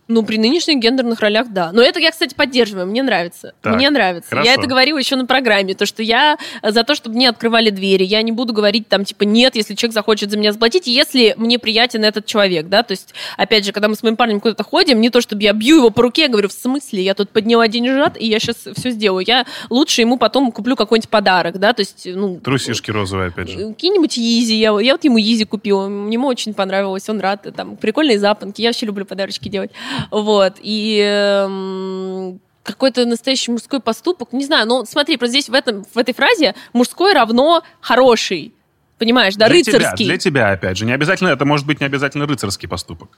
[0.08, 1.70] Ну, при нынешних гендерных ролях, да.
[1.72, 3.54] Но это я, кстати, поддерживаю, мне нравится.
[3.60, 4.30] Так, мне нравится.
[4.30, 4.48] хорошо.
[4.48, 8.04] Я это говорила еще на программе, то, что я за то, чтобы мне открывали двери.
[8.04, 11.58] Я не буду говорить там, типа, нет, если человек захочет за меня заплатить, если мне
[11.58, 12.82] приятен этот человек, да.
[12.82, 15.52] То есть, опять же, когда мы с моим парнем куда-то ходим, не то, чтобы я
[15.52, 18.66] бью его по руке, я говорю, в смысле, я тут подняла деньжат, и я сейчас
[18.76, 19.24] все сделаю.
[19.26, 22.40] Я лучше ему потом куплю какой-нибудь подарок, да, то есть, ну...
[22.40, 23.68] Трусишки розовые, опять же.
[23.68, 24.56] Какие-нибудь Изи.
[24.56, 25.86] Я, я вот ему Изи купила.
[25.86, 27.08] Ему очень понравилось.
[27.08, 27.46] Он рад.
[27.54, 28.60] Там прикольные запонки.
[28.60, 29.70] Я вообще люблю подарочки делать.
[30.10, 30.54] Вот.
[30.60, 34.32] И эм, какой-то настоящий мужской поступок.
[34.32, 38.54] Не знаю, но смотри, просто здесь в, этом, в этой фразе мужской равно хороший.
[38.98, 40.04] Понимаешь, да, для тебя, рыцарский.
[40.06, 40.84] для тебя, опять же.
[40.84, 43.16] Не обязательно, это может быть не обязательно рыцарский поступок.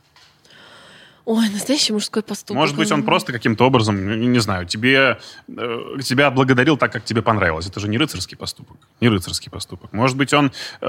[1.24, 2.56] Ой, настоящий мужской поступок.
[2.56, 7.04] Может быть, он просто каким-то образом, не, не знаю, тебе, э, тебя отблагодарил так, как
[7.04, 7.66] тебе понравилось.
[7.66, 8.76] Это же не рыцарский поступок.
[9.00, 9.92] Не рыцарский поступок.
[9.92, 10.46] Может быть, он
[10.80, 10.86] э,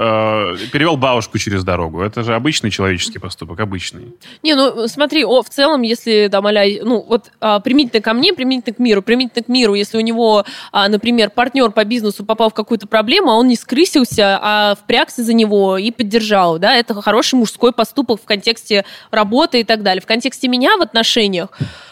[0.72, 2.00] перевел бабушку через дорогу.
[2.00, 4.14] Это же обычный человеческий поступок, обычный.
[4.42, 8.32] Не, ну смотри, о, в целом, если там, аля, ну вот а, применительно ко мне,
[8.32, 12.50] применительно к миру, применительно к миру, если у него, а, например, партнер по бизнесу попал
[12.50, 17.00] в какую-то проблему, а он не скрысился, а впрягся за него и поддержал, да, это
[17.00, 20.00] хороший мужской поступок в контексте работы и так далее.
[20.00, 21.48] В контексте меня в отношениях...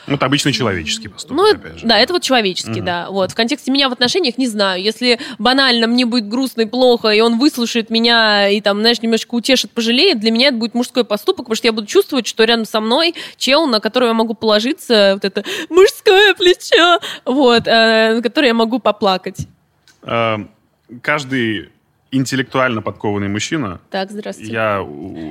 [0.07, 1.87] Ну, это обычный человеческий поступок, Ну, опять же.
[1.87, 2.85] да, это вот человеческий, Мгм.
[2.85, 3.11] да.
[3.11, 3.31] Вот.
[3.31, 4.83] В контексте меня в отношениях не знаю.
[4.83, 9.35] Если банально мне будет грустно и плохо, и он выслушает меня и там, знаешь, немножечко
[9.35, 12.65] утешит, пожалеет, для меня это будет мужской поступок, потому что я буду чувствовать, что рядом
[12.65, 18.23] со мной чел, на которого я могу положиться, вот это мужское плечо, вот, э, на
[18.23, 19.47] которое я могу поплакать.
[20.03, 20.39] Э,
[21.03, 21.71] каждый
[22.11, 24.53] интеллектуально подкованный мужчина, Так, здравствуйте.
[24.53, 24.85] я,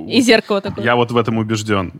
[0.07, 0.85] И зеркало такое.
[0.85, 1.91] я вот в этом убежден,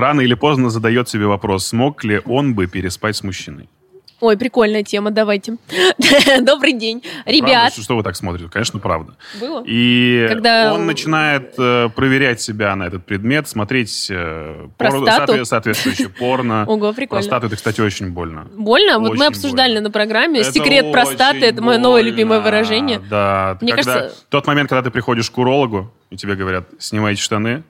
[0.00, 3.68] рано или поздно задает себе вопрос, смог ли он бы переспать с мужчиной.
[4.18, 5.58] Ой, прикольная тема, давайте.
[6.40, 7.02] Добрый день.
[7.26, 7.70] Ребят, Правда?
[7.72, 8.48] Что, что вы так смотрите?
[8.50, 9.14] Конечно, правда.
[9.38, 9.62] было?
[9.66, 15.32] И Когда- он начинает э, проверять себя на этот предмет, смотреть э, Простату?
[15.34, 16.64] соотве- соответствующее порно.
[16.66, 17.20] Ого, прикольно.
[17.20, 18.46] Простату это, кстати, очень больно.
[18.56, 18.98] Больно?
[19.00, 19.88] Вот мы Очень обсуждали больно.
[19.88, 20.40] на программе.
[20.40, 22.08] Это Секрет простаты очень это мое новое больно.
[22.08, 22.98] любимое выражение.
[23.10, 23.58] Да.
[23.60, 27.64] Мне когда, кажется- Тот момент, когда ты приходишь к урологу, и тебе говорят, снимайте штаны,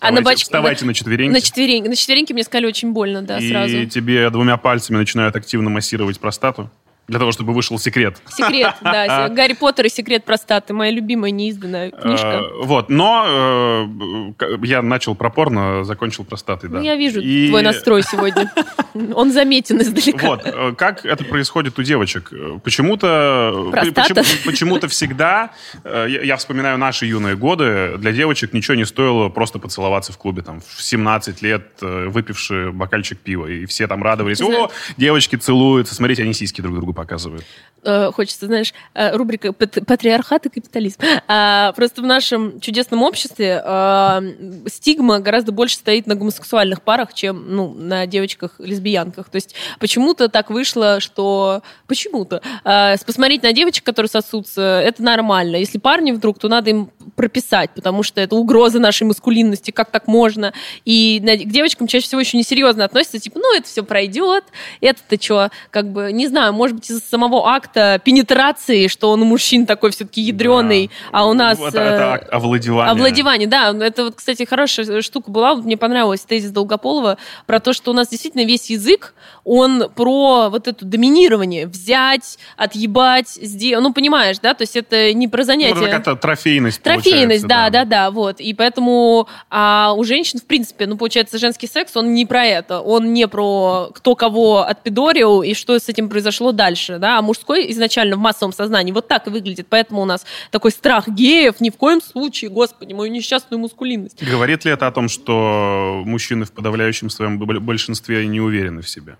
[0.00, 1.32] А на вставайте, боч- вставайте на четвереньки.
[1.32, 1.88] На четвереньки.
[1.88, 3.86] На четвереньки мне сказали очень больно, да, и сразу.
[3.86, 6.70] тебе двумя пальцами начинают активно массировать простату,
[7.08, 8.20] для того, чтобы вышел секрет.
[8.28, 9.28] Секрет, да.
[9.34, 10.72] Гарри Поттер и секрет простаты.
[10.72, 12.40] Моя любимая неизданная книжка.
[12.42, 16.78] Э, Вот, но э, я начал про порно, закончил простатой, да.
[16.78, 18.50] Ну, я вижу твой настрой сегодня.
[19.14, 20.26] Он заметен издалека.
[20.26, 22.32] Вот, э, как это происходит у девочек?
[22.32, 23.70] Э, Почему-то...
[23.94, 25.50] Почему, почему-то всегда,
[25.84, 30.42] э, я, вспоминаю наши юные годы, для девочек ничего не стоило просто поцеловаться в клубе,
[30.42, 35.94] там, в 17 лет, э, выпивши бокальчик пива, и все там радовались, о, девочки целуются,
[35.94, 37.44] смотрите, они сиськи друг другу показывают.
[37.84, 41.00] Э, Хочется, знаешь, э, рубрика «Пат- «Патриархат и капитализм».
[41.28, 44.22] А, Просто в нашем чудесном обществе а,
[44.66, 49.28] стигма гораздо больше стоит на гомосексуальных парах, чем ну, на девочках-лесбиянках.
[49.28, 51.62] То есть почему-то так вышло, что...
[51.86, 52.40] Почему-то.
[52.64, 55.56] А, Посмотреть на девочек, которые сосутся, это нормально.
[55.56, 60.06] Если парни вдруг, то надо им прописать, потому что это угроза нашей маскулинности, как так
[60.06, 60.52] можно.
[60.84, 64.44] И к девочкам чаще всего еще несерьезно относятся, типа, ну, это все пройдет,
[64.80, 69.24] это-то что, как бы, не знаю, может быть, из-за самого акта пенетрации, что он у
[69.24, 71.18] мужчин такой все-таки ядреный, Да.
[71.20, 71.58] а у нас...
[71.60, 72.92] Это, это акт овладевания.
[72.92, 73.72] Овладевание, да.
[73.72, 75.54] Ну, Это вот, кстати, хорошая штука была.
[75.54, 80.68] Мне понравилась тезис Долгополова про то, что у нас действительно весь язык, он про вот
[80.68, 81.66] это доминирование.
[81.66, 83.82] Взять, отъебать, сделать.
[83.82, 84.54] Ну, понимаешь, да?
[84.54, 85.72] То есть это не про Ну, занятие.
[85.72, 88.40] это какая-то трофейность Трофейность, получается, да, да, да, вот.
[88.40, 92.80] И поэтому а у женщин, в принципе, ну, получается, женский секс, он не про это.
[92.80, 97.18] Он не про кто кого отпидорил и что с этим произошло дальше, да.
[97.18, 99.66] А мужской изначально в массовом сознании вот так выглядит.
[99.68, 104.22] Поэтому у нас такой страх геев ни в коем случае, господи, мою несчастную мускулинность.
[104.22, 109.16] Говорит ли это о том, что мужчины в подавляющем своем большинстве не уверены в себе?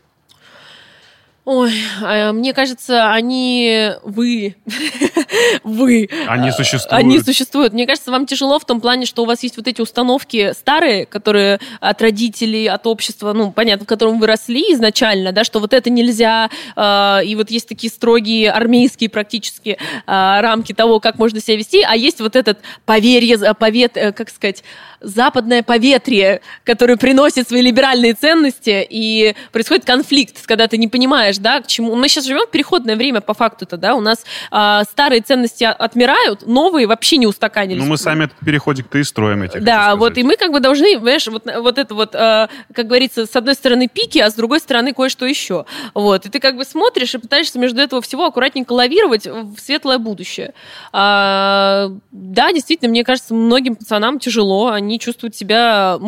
[1.45, 3.91] Ой, а, мне кажется, они...
[4.03, 4.57] Вы.
[5.63, 6.09] Вы.
[6.27, 6.93] Они существуют.
[6.93, 7.75] Они существуют.
[7.75, 11.05] Мне кажется, вам тяжело в том плане, что у вас есть вот эти установки старые,
[11.05, 15.75] которые от родителей, от общества, ну, понятно, в котором вы росли изначально, да, что вот
[15.75, 19.77] это нельзя, э, и вот есть такие строгие армейские практически э,
[20.07, 24.65] рамки того, как можно себя вести, а есть вот этот поверье, повет, э, как сказать,
[25.05, 31.61] западное поветрие, которое приносит свои либеральные ценности, и происходит конфликт, когда ты не понимаешь, да,
[31.61, 31.95] к чему.
[31.95, 36.47] Мы сейчас живем в переходное время, по факту-то, да, у нас а, старые ценности отмирают,
[36.47, 37.83] новые вообще не устаканились.
[37.83, 40.95] Ну, мы сами этот переходик-то и строим, хочу Да, вот и мы как бы должны,
[40.97, 44.61] понимаешь, вот, вот это вот, э, как говорится, с одной стороны пики, а с другой
[44.61, 45.67] стороны кое-что еще.
[45.95, 49.99] Вот, и ты как бы смотришь и пытаешься между этого всего аккуратненько лавировать в светлое
[49.99, 50.55] будущее.
[50.93, 55.99] А, да, действительно, мне кажется, многим пацанам тяжело, они чувствуют себя...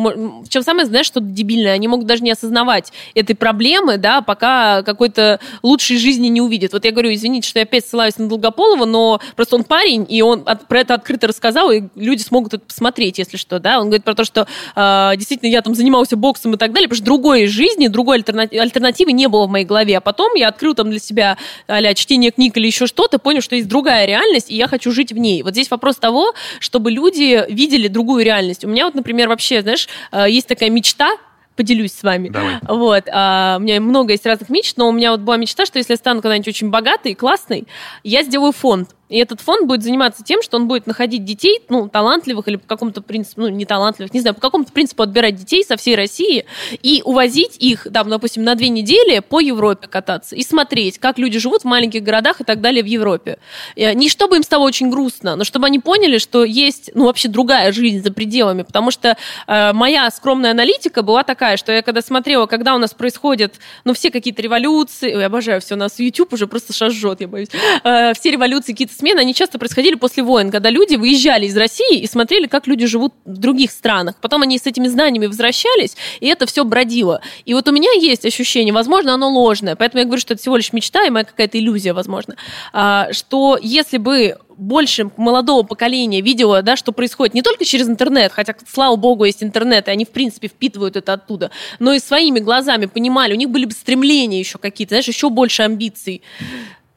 [0.49, 5.16] Чем самое, знаешь, что дебильное, они могут даже не осознавать этой проблемы, да, пока какой-то
[5.63, 6.73] лучшей жизни не увидят.
[6.73, 10.21] Вот я говорю, извините, что я опять ссылаюсь на Долгополова, но просто он парень, и
[10.21, 13.79] он от- про это открыто рассказал, и люди смогут это посмотреть, если что, да.
[13.79, 16.97] Он говорит про то, что э, действительно я там занимался боксом и так далее, потому
[16.97, 19.97] что другой жизни, другой альтерна- альтернативы не было в моей голове.
[19.97, 23.55] А потом я открыл там для себя а чтение книг или еще что-то, понял, что
[23.55, 25.43] есть другая реальность, и я хочу жить в ней.
[25.43, 28.63] Вот здесь вопрос того, чтобы люди видели другую реальность.
[28.65, 31.15] У меня вот, например, вообще, знаешь, э, есть такая мечта,
[31.57, 32.29] поделюсь с вами.
[32.29, 32.59] Давай.
[32.61, 35.79] Вот, а, у меня много есть разных мечт, но у меня вот была мечта, что
[35.79, 37.67] если я стану когда-нибудь очень богатой и классной,
[38.03, 41.87] я сделаю фонд И этот фонд будет заниматься тем, что он будет находить детей, ну,
[41.87, 45.63] талантливых или по какому-то принципу, ну, не талантливых, не знаю, по какому-то принципу отбирать детей
[45.63, 46.45] со всей России
[46.83, 51.39] и увозить их, там, допустим, на две недели по Европе кататься и смотреть, как люди
[51.39, 53.39] живут в маленьких городах и так далее в Европе.
[53.75, 57.29] Э, не чтобы им стало очень грустно, но чтобы они поняли, что есть, ну, вообще
[57.29, 59.15] другая жизнь за пределами, потому что
[59.47, 63.93] э, моя скромная аналитика была такая, что я когда смотрела, когда у нас происходят, ну,
[63.93, 67.49] все какие-то революции, ой, обожаю все, у нас YouTube уже просто шажжет, я боюсь,
[67.83, 71.99] э, все революции, какие-то смены, они часто происходили после войн, когда люди выезжали из России
[71.99, 74.15] и смотрели, как люди живут в других странах.
[74.21, 77.21] Потом они с этими знаниями возвращались, и это все бродило.
[77.45, 80.57] И вот у меня есть ощущение, возможно, оно ложное, поэтому я говорю, что это всего
[80.57, 82.35] лишь мечта и моя какая-то иллюзия, возможно,
[82.73, 88.31] а, что если бы больше молодого поколения видела, да, что происходит не только через интернет,
[88.31, 92.39] хотя, слава богу, есть интернет, и они, в принципе, впитывают это оттуда, но и своими
[92.39, 96.23] глазами понимали, у них были бы стремления еще какие-то, знаешь, еще больше амбиций.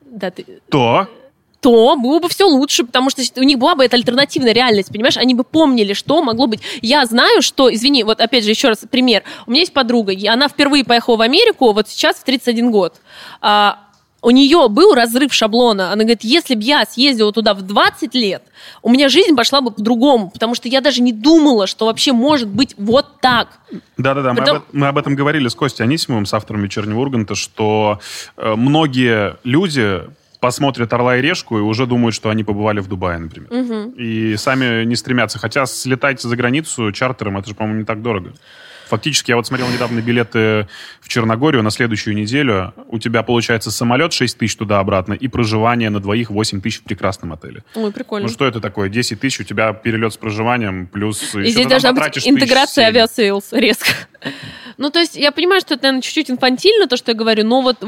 [0.03, 0.47] Да, ты...
[0.71, 1.07] То
[1.61, 5.17] то было бы все лучше, потому что у них была бы эта альтернативная реальность, понимаешь?
[5.17, 6.61] Они бы помнили, что могло быть.
[6.81, 9.23] Я знаю, что, извини, вот опять же еще раз пример.
[9.47, 12.95] У меня есть подруга, и она впервые поехала в Америку, вот сейчас в 31 год.
[13.43, 13.79] А,
[14.23, 15.93] у нее был разрыв шаблона.
[15.93, 18.43] Она говорит, если бы я съездила туда в 20 лет,
[18.83, 22.49] у меня жизнь пошла бы по-другому, потому что я даже не думала, что вообще может
[22.49, 23.61] быть вот так.
[23.97, 24.47] Да-да-да, Потом...
[24.47, 28.01] мы, об, мы об этом говорили с Костей Анисимовым, с автором «Вечернего Урганта», что
[28.37, 30.03] э, многие люди
[30.41, 33.53] посмотрят «Орла и решку» и уже думают, что они побывали в Дубае, например.
[33.53, 33.95] Угу.
[33.97, 35.39] И сами не стремятся.
[35.39, 38.33] Хотя слетать за границу чартером, это же, по-моему, не так дорого.
[38.91, 40.67] Фактически, я вот смотрел недавно билеты
[41.01, 42.75] в Черногорию на следующую неделю.
[42.89, 47.33] У тебя получается самолет 6 тысяч туда-обратно и проживание на двоих 8 тысяч в прекрасном
[47.33, 47.63] отеле.
[47.77, 48.27] Ой, прикольно.
[48.27, 48.89] Ну что это такое?
[48.89, 51.35] 10 тысяч, у тебя перелет с проживанием, плюс...
[51.37, 53.91] И здесь должна быть интеграция Aviasales резко.
[54.77, 57.61] Ну, то есть я понимаю, что это, наверное, чуть-чуть инфантильно, то, что я говорю, но
[57.61, 57.85] вот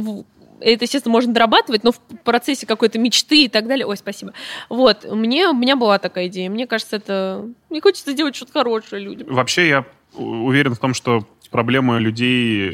[0.62, 3.86] это, естественно, можно дорабатывать, но в процессе какой-то мечты и так далее.
[3.86, 4.32] Ой, спасибо.
[4.68, 6.50] Вот, мне, у меня была такая идея.
[6.50, 7.48] Мне кажется, это...
[7.70, 9.26] Мне хочется сделать что-то хорошее людям.
[9.30, 12.68] Вообще, я уверен в том, что проблемы людей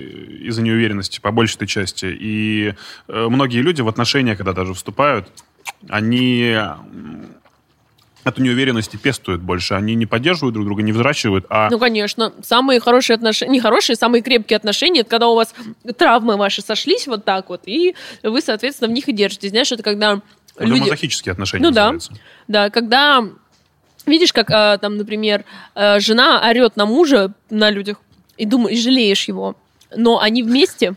[0.49, 2.07] из-за неуверенности по большей части.
[2.07, 2.75] И
[3.09, 5.29] э, многие люди в отношениях, когда даже вступают,
[5.89, 6.57] они
[8.29, 9.75] эту неуверенность пестуют больше.
[9.75, 11.69] Они не поддерживают друг друга, не взращивают, а...
[11.71, 12.33] Ну, конечно.
[12.43, 15.55] Самые хорошие отношения, не хорошие, самые крепкие отношения, это когда у вас
[15.97, 19.51] травмы ваши сошлись вот так вот, и вы, соответственно, в них и держитесь.
[19.51, 20.21] Знаешь, это когда
[20.57, 20.81] это люди...
[20.81, 22.13] мазохические отношения Ну называются.
[22.47, 23.25] да, да, когда...
[24.07, 27.99] Видишь, как а, там, например, а, жена орет на мужа на людях,
[28.39, 29.57] и думаешь, жалеешь его,
[29.95, 30.95] но они вместе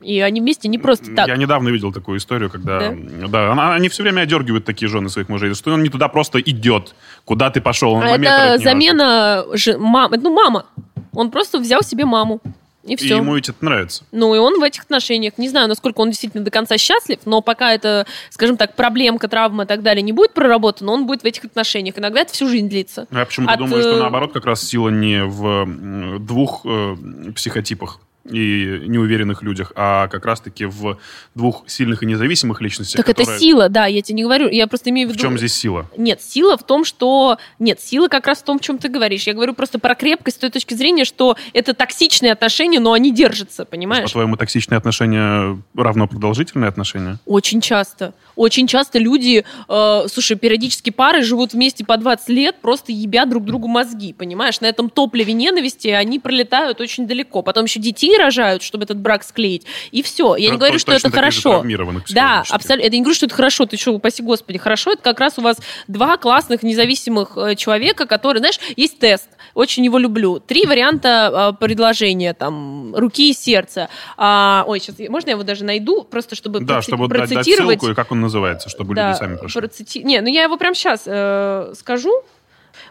[0.00, 1.28] и они вместе не просто так.
[1.28, 2.90] Я недавно видел такую историю, когда...
[2.90, 3.28] Да?
[3.28, 6.40] да она, они все время одергивают такие жены своих мужей, что он не туда просто
[6.40, 6.94] идет.
[7.24, 7.92] Куда ты пошел?
[7.92, 9.44] Он а это замена...
[9.52, 9.76] Ж...
[9.78, 10.12] Мам...
[10.12, 10.66] Ну, мама.
[11.12, 12.40] Он просто взял себе маму.
[12.84, 13.14] И все.
[13.14, 14.04] И ему ведь это нравится.
[14.10, 17.42] Ну, и он в этих отношениях, не знаю, насколько он действительно до конца счастлив, но
[17.42, 21.26] пока это, скажем так, проблемка, травма и так далее не будет проработана, он будет в
[21.26, 21.98] этих отношениях.
[21.98, 23.06] Иногда это всю жизнь длится.
[23.10, 23.58] Я почему-то От...
[23.58, 26.96] думаю, что э, наоборот как раз сила не в двух э,
[27.36, 30.98] психотипах и неуверенных людях, а как раз-таки в
[31.34, 32.98] двух сильных и независимых личностях.
[32.98, 33.36] Так которые...
[33.36, 35.18] это сила, да, я тебе не говорю, я просто имею в виду...
[35.18, 35.88] В чем здесь сила?
[35.96, 37.38] Нет, сила в том, что...
[37.58, 39.26] Нет, сила как раз в том, в чем ты говоришь.
[39.26, 43.12] Я говорю просто про крепкость с той точки зрения, что это токсичные отношения, но они
[43.12, 44.04] держатся, понимаешь?
[44.04, 47.18] По-твоему, токсичные отношения равно продолжительные отношения?
[47.24, 48.12] Очень часто.
[48.36, 53.44] Очень часто люди, э, слушай, периодически пары живут вместе по 20 лет, просто ебят друг
[53.44, 54.60] другу мозги, понимаешь?
[54.60, 57.42] На этом топливе ненависти они пролетают очень далеко.
[57.42, 59.66] Потом еще детей рожают, чтобы этот брак склеить.
[59.90, 60.36] И все.
[60.36, 61.64] Я Про, не говорю, что это хорошо.
[62.10, 62.86] Да, абсолютно.
[62.86, 63.66] Это не говорю, что это хорошо.
[63.66, 64.92] Ты что, упаси господи, хорошо.
[64.92, 69.28] Это как раз у вас два классных независимых э, человека, которые, знаешь, есть тест.
[69.54, 70.38] Очень его люблю.
[70.38, 73.88] Три варианта э, предложения, там, руки и сердце.
[74.16, 77.46] А, ой, сейчас, можно я его даже найду, просто чтобы да, проци- чтобы процитировать.
[77.46, 79.60] Дать ссылку, и как он называется, чтобы да, люди сами прошли.
[79.60, 79.98] Процити...
[79.98, 82.22] Не, ну я его прямо сейчас э, скажу.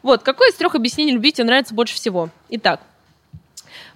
[0.04, 2.30] Вот, какое из трех объяснений любви тебе нравится больше всего?
[2.50, 2.82] Итак,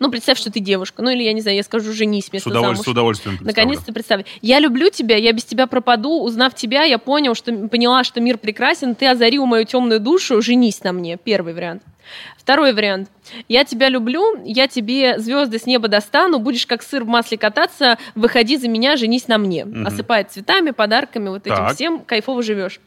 [0.03, 1.01] ну, представь, что ты девушка.
[1.01, 2.85] Ну, или, я не знаю, я скажу, женись вместо с удовольствием, замуж.
[2.85, 4.25] С удовольствием Наконец-то представь.
[4.41, 6.21] Я люблю тебя, я без тебя пропаду.
[6.21, 8.95] Узнав тебя, я понял, что поняла, что мир прекрасен.
[8.95, 10.41] Ты озарил мою темную душу.
[10.41, 11.15] Женись на мне.
[11.15, 11.83] Первый вариант.
[12.37, 13.09] Второй вариант.
[13.47, 17.97] Я тебя люблю, я тебе звезды с неба достану, будешь как сыр в масле кататься,
[18.15, 19.65] выходи за меня, женись на мне.
[19.65, 19.87] Угу.
[19.87, 21.75] Осыпает цветами, подарками, вот этим так.
[21.75, 22.81] всем, кайфово живешь.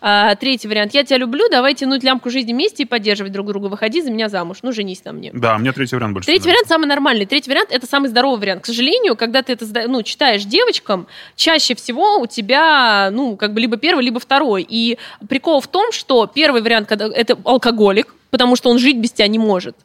[0.00, 0.94] А, третий вариант.
[0.94, 3.66] Я тебя люблю, давай тянуть лямку жизни вместе и поддерживать друг друга.
[3.66, 5.30] Выходи за меня замуж, ну, женись на мне.
[5.32, 7.26] Да, мне третий вариант больше Третий вариант самый нормальный.
[7.26, 8.62] Третий вариант– это самый здоровый вариант.
[8.62, 11.06] К сожалению, когда ты это ну, читаешь девочкам,
[11.36, 14.64] чаще всего у тебя, ну, как бы либо первый, либо второй.
[14.68, 19.12] И прикол в том, что первый вариант, когда это алкоголик, потому что он жить без
[19.12, 19.76] тебя не может.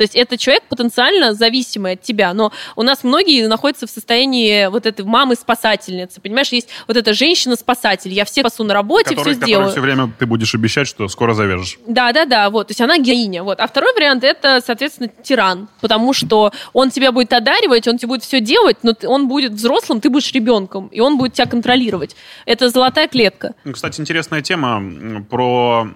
[0.00, 4.66] То есть это человек потенциально зависимый от тебя, но у нас многие находятся в состоянии
[4.68, 9.44] вот этой мамы-спасательницы, понимаешь, есть вот эта женщина-спасатель, я все спасу на работе, Который, все
[9.44, 9.70] сделаю.
[9.70, 11.78] все время ты будешь обещать, что скоро завяжешь.
[11.86, 13.60] Да, да, да, вот, то есть она героиня, вот.
[13.60, 18.22] А второй вариант это, соответственно, тиран, потому что он тебя будет одаривать, он тебе будет
[18.22, 22.16] все делать, но он будет взрослым, ты будешь ребенком, и он будет тебя контролировать.
[22.46, 23.54] Это золотая клетка.
[23.64, 25.88] Ну, Кстати, интересная тема про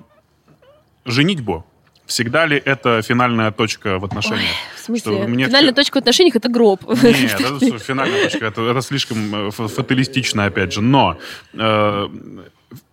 [1.06, 1.64] женитьбу.
[2.06, 4.50] Всегда ли это финальная точка в отношениях?
[4.76, 6.82] В смысле, Что мне финальная точка в отношениях это гроб.
[7.02, 8.46] Нет, это финальная точка.
[8.46, 10.82] Это, это слишком э, фа- фаталистично, опять же.
[10.82, 11.16] Но
[11.54, 12.08] э,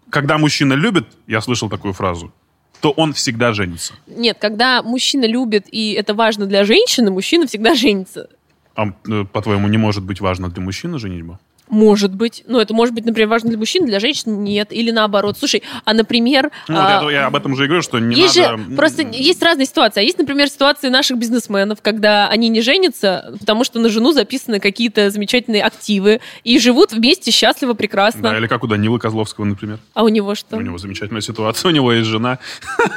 [0.10, 2.32] когда мужчина любит, я слышал такую фразу,
[2.80, 3.94] то он всегда женится.
[4.08, 8.30] Нет, когда мужчина любит, и это важно для женщины, мужчина всегда женится.
[8.76, 11.40] А, э, по-твоему, не может быть важно для мужчины женитьба?
[11.72, 12.44] Может быть.
[12.48, 14.74] Ну, это может быть, например, важно для мужчин, для женщин нет.
[14.74, 15.38] Или наоборот.
[15.40, 16.52] Слушай, а, например...
[16.68, 18.58] Ну, вот а, я, я об этом же и говорю, что не есть надо...
[18.58, 20.02] же просто есть разные ситуации.
[20.02, 24.60] А есть, например, ситуации наших бизнесменов, когда они не женятся, потому что на жену записаны
[24.60, 28.22] какие-то замечательные активы и живут вместе счастливо, прекрасно.
[28.22, 29.80] Да, или как у Данилы Козловского, например.
[29.94, 30.58] А у него что?
[30.58, 32.40] У него замечательная ситуация, у него есть жена.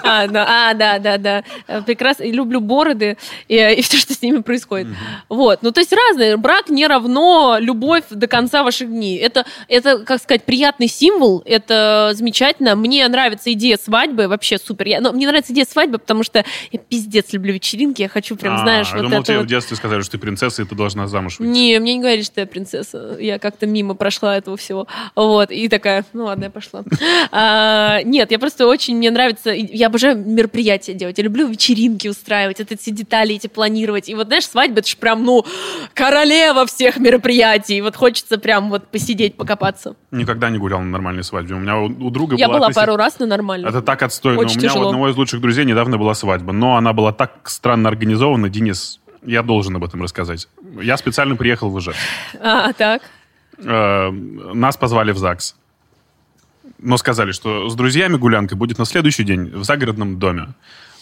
[0.03, 1.45] А, да, а, да, да, да.
[1.68, 2.25] Э, Прекрасно.
[2.25, 3.16] И люблю бороды
[3.47, 4.89] и, и все, что с ними происходит.
[5.29, 5.61] Вот.
[5.62, 6.37] Ну, то есть разные.
[6.37, 9.18] Брак не равно любовь до конца ваших дней.
[9.18, 11.42] Это, это, как сказать, приятный символ.
[11.44, 12.74] Это замечательно.
[12.74, 14.28] Мне нравится идея свадьбы.
[14.28, 14.86] Вообще супер.
[14.86, 18.02] Я, но мне нравится идея свадьбы, потому что я пиздец люблю вечеринки.
[18.02, 19.46] Я хочу прям, А, знаешь, я вот думал, это тебе вот.
[19.46, 21.50] в детстве сказали, что ты принцесса, и ты должна замуж выйти.
[21.50, 23.16] Не, мне не говорили, что я принцесса.
[23.20, 24.86] Я как-то мимо прошла этого всего.
[25.14, 25.50] Вот.
[25.50, 26.82] И такая, ну ладно, я пошла.
[27.30, 31.18] А, нет, я просто очень, мне нравится, я обожаю мероприятия делать.
[31.18, 34.08] Я люблю вечеринки устраивать, это все детали эти планировать.
[34.08, 35.44] И вот, знаешь, свадьба, это же прям, ну,
[35.94, 37.80] королева всех мероприятий.
[37.80, 39.96] Вот хочется прям вот посидеть, покопаться.
[40.11, 41.55] Никогда не гулял на нормальной свадьбе.
[41.55, 43.68] У меня у, у друга Я была относительно- пару раз, но нормально.
[43.68, 44.40] Это так отстойно.
[44.40, 44.84] Очень у меня тяжело.
[44.84, 48.48] у одного из лучших друзей недавно была свадьба, но она была так странно организована.
[48.48, 50.48] Денис, я должен об этом рассказать.
[50.80, 51.98] Я специально приехал в Ижевск.
[52.40, 53.02] А, так.
[53.59, 55.57] Э, Нас позвали в ЗАГС.
[56.78, 60.48] Но сказали, что с друзьями гулянка будет на следующий день в загородном доме.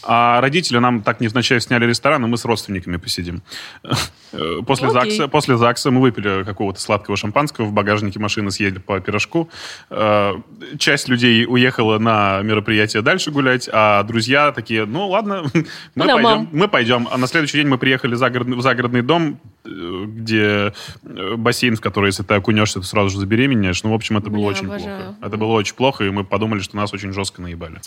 [0.05, 3.43] А родители нам так невзначай сняли ресторан, и мы с родственниками посидим.
[3.85, 5.11] Э, После, Окей.
[5.11, 9.51] ЗАГСа, после ЗАГСа мы выпили какого-то сладкого шампанского, в багажнике машины съели по пирожку.
[9.91, 10.33] Э,
[10.79, 15.45] Часть людей уехала на мероприятие дальше гулять, а друзья такие, ну ладно,
[15.95, 16.49] мы да, пойдем.
[16.53, 17.09] Мы пойдем.
[17.11, 19.69] А на следующий день мы приехали в загородный, в загородный дом, э,
[20.07, 20.73] где
[21.03, 23.83] бассейн, в который, если ты окунешься, ты сразу же забеременеешь.
[23.83, 24.99] Ну, в общем, это было Бля, очень обожаю.
[24.99, 25.17] плохо.
[25.27, 27.81] Это было очень плохо, и мы подумали, что нас очень жестко наебали.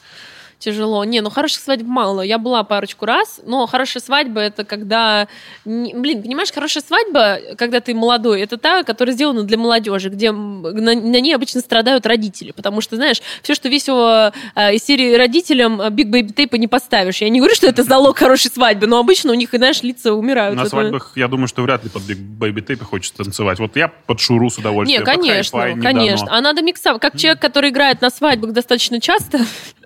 [0.60, 1.04] Тяжело.
[1.04, 2.22] Не, ну хороших свадьб мало.
[2.22, 5.28] Я была парочку раз, но хорошая свадьба это когда...
[5.66, 10.94] Блин, понимаешь, хорошая свадьба, когда ты молодой, это та, которая сделана для молодежи, где на,
[10.96, 12.52] на ней обычно страдают родители.
[12.52, 16.68] Потому что, знаешь, все, что весело э, из серии родителям э, Big Baby Tape не
[16.68, 17.18] поставишь.
[17.18, 20.56] Я не говорю, что это залог хорошей свадьбы, но обычно у них, знаешь, лица умирают.
[20.56, 23.60] На Это- свадьбах, я думаю, что вряд ли под Big Baby Tape хочется танцевать.
[23.60, 25.02] Вот я под шуру с удовольствием.
[25.02, 26.26] Не, конечно, не конечно.
[26.26, 26.38] дано.
[26.38, 27.02] А надо миксовать.
[27.02, 29.40] Как человек, который играет на свадьбах достаточно часто.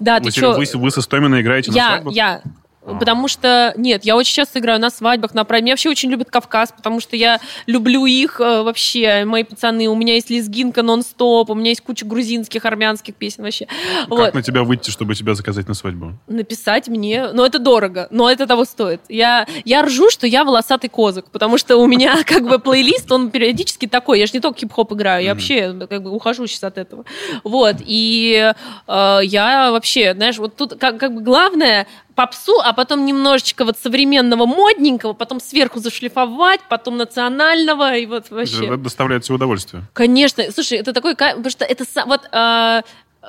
[0.00, 0.54] Да, ты что?
[0.54, 2.14] вы, вы с Истоминой играете на Я, свадьбах?
[2.14, 2.42] я.
[2.86, 2.94] А.
[2.96, 5.64] Потому что, нет, я очень часто играю на свадьбах, на праздниках.
[5.64, 9.24] Меня вообще очень любят Кавказ, потому что я люблю их э, вообще.
[9.24, 13.66] Мои пацаны, у меня есть лезгинка нон-стоп, у меня есть куча грузинских, армянских песен вообще.
[13.66, 14.34] Как Вот.
[14.34, 16.14] на тебя выйти, чтобы тебя заказать на свадьбу?
[16.26, 19.00] Написать мне, но это дорого, но это того стоит.
[19.08, 23.30] Я, я ржу, что я волосатый козак, потому что у меня как бы плейлист, он
[23.30, 24.18] периодически такой.
[24.18, 27.04] Я же не только хип-хоп играю, я вообще как бы ухожу сейчас от этого.
[27.44, 28.52] Вот, и
[28.86, 33.78] э, я вообще, знаешь, вот тут как, как бы главное попсу, а потом немножечко вот
[33.78, 38.66] современного модненького, потом сверху зашлифовать, потом национального, и вот вообще.
[38.66, 39.82] Это доставляет тебе удовольствие.
[39.92, 42.82] Конечно, слушай, это такой, потому что это вот, э,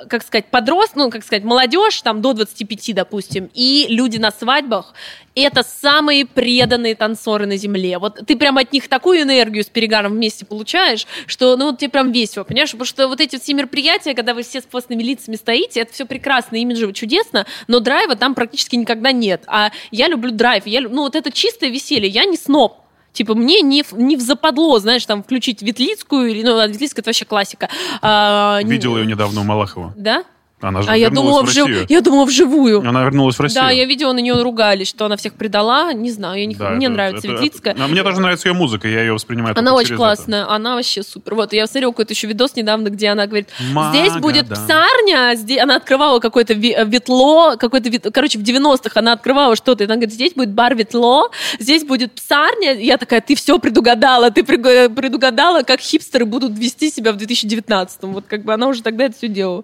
[0.09, 4.93] как сказать, подрост, ну, как сказать, молодежь, там, до 25, допустим, и люди на свадьбах,
[5.35, 7.97] это самые преданные танцоры на земле.
[7.99, 11.89] Вот ты прям от них такую энергию с перегаром вместе получаешь, что, ну, вот тебе
[11.89, 12.71] прям весело, понимаешь?
[12.71, 16.05] Потому что вот эти все мероприятия, когда вы все с постными лицами стоите, это все
[16.05, 19.43] прекрасно, имиджево, чудесно, но драйва там практически никогда нет.
[19.47, 22.84] А я люблю драйв, я, ну, вот это чистое веселье, я не сноб.
[23.15, 27.09] Типа, мне не в, не в западло, знаешь, там, включить Ветлицкую, или, ну, Ветлицкая это
[27.09, 27.69] вообще классика.
[28.01, 29.93] А, не- Видел ее недавно у Малахова.
[29.97, 30.23] Да?
[30.61, 31.89] Она же А я думала, в вжив...
[31.89, 32.79] Я думала вживую.
[32.87, 33.63] Она вернулась в Россию.
[33.65, 35.91] Да, я видела, на нее ругались, что она всех предала.
[35.91, 36.55] Не знаю, я не...
[36.55, 37.73] Да, мне это- нравится это- Ветлицкая.
[37.73, 41.03] это- а мне тоже нравится ее музыка, я ее воспринимаю Она очень классная, она вообще
[41.03, 41.35] супер.
[41.35, 45.59] Вот, я смотрела какой-то еще видос недавно, где она говорит, здесь будет псарня, здесь...
[45.59, 49.95] она открывала какое-то ви- ветло, какой-то вет- короче, в 90-х она открывала что-то, и она
[49.95, 52.73] говорит, здесь будет бар ветло, здесь будет псарня.
[52.75, 58.13] Я такая, ты все предугадала, ты предугадала, как хипстеры будут вести себя в 2019-м.
[58.13, 59.63] Вот как бы она уже тогда это все делала.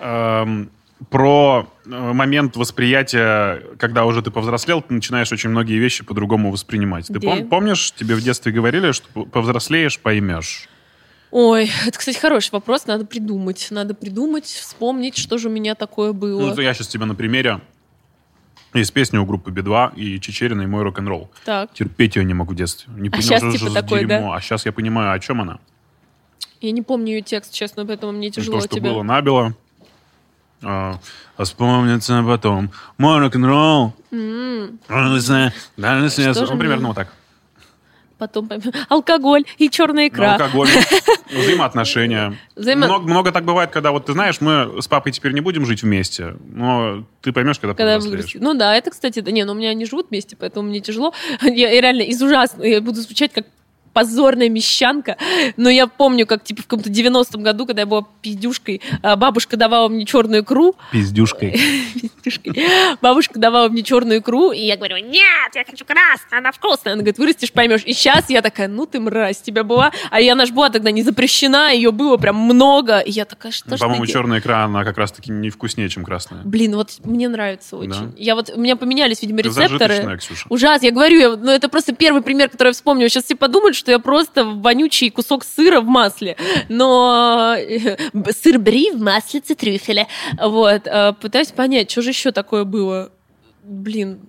[0.00, 0.70] Эм,
[1.10, 7.06] про э, момент восприятия, когда уже ты повзрослел, ты начинаешь очень многие вещи по-другому воспринимать.
[7.06, 10.68] Ты пом- помнишь, тебе в детстве говорили, что повзрослеешь, поймешь?
[11.30, 12.86] Ой, это, кстати, хороший вопрос.
[12.86, 13.68] Надо придумать.
[13.70, 16.54] Надо придумать, вспомнить, что же у меня такое было.
[16.54, 17.60] Ну, я сейчас тебе на примере.
[18.74, 21.30] Есть песня у группы Би-2 и Чечерина, и мой рок-н-ролл.
[21.44, 22.92] Так, Терпеть ее не могу в детстве.
[22.96, 24.32] Не А понял, щас что типа за такое, дерьмо.
[24.32, 25.58] А сейчас я понимаю, о чем она.
[26.60, 28.90] я не помню ее текст, честно, поэтому мне тяжело То, что тебя.
[28.90, 29.54] было набило.
[30.62, 30.98] А,
[31.36, 32.70] а вспомнится потом.
[32.96, 33.94] Мой рок-н-ролл.
[34.10, 35.12] М, Он
[36.54, 37.08] Ну, примерно вот так.
[38.18, 38.50] Потом
[38.88, 40.32] алкоголь и черная икра.
[40.32, 40.66] Алкоголь,
[41.30, 42.36] взаимоотношения.
[42.56, 45.64] Взаимо- Много, много так бывает, когда вот ты знаешь, мы с папой теперь не будем
[45.64, 48.42] жить вместе, но ты поймешь, когда, Когда вырастет.
[48.42, 51.14] Ну да, это, кстати, да, не, ну у меня они живут вместе, поэтому мне тяжело.
[51.42, 53.46] Я, я реально из ужасного, я буду звучать как
[53.98, 55.16] позорная мещанка,
[55.56, 59.56] но я помню, как типа в каком-то 90-м году, когда я была пиздюшкой, а, бабушка
[59.56, 61.60] давала мне черную икру, Пиздюшкой.
[62.22, 62.64] пиздюшкой,
[63.02, 66.92] бабушка давала мне черную икру, и я говорю, нет, я хочу красную, она вкусная.
[66.92, 67.82] Она говорит, вырастешь, поймешь.
[67.84, 71.02] И сейчас я такая, ну ты мразь, тебя была, а я наш была тогда не
[71.02, 74.96] запрещена, ее было прям много, и я такая, что ж По-моему, черная икра, она как
[74.96, 76.42] раз-таки не вкуснее, чем красная.
[76.44, 78.12] Блин, вот мне нравится очень.
[78.12, 78.16] Да?
[78.16, 80.20] Я вот, у меня поменялись, видимо, рецепторы.
[80.50, 83.08] Ужас, я говорю, я- ну это просто первый пример, который я вспомнила.
[83.08, 86.36] Сейчас все подумают, что я просто вонючий кусок сыра в масле.
[86.68, 87.96] Но э,
[88.32, 90.06] сыр бри в маслице трюфеля.
[90.40, 93.10] Вот, э, пытаюсь понять, что же еще такое было.
[93.62, 94.20] Блин,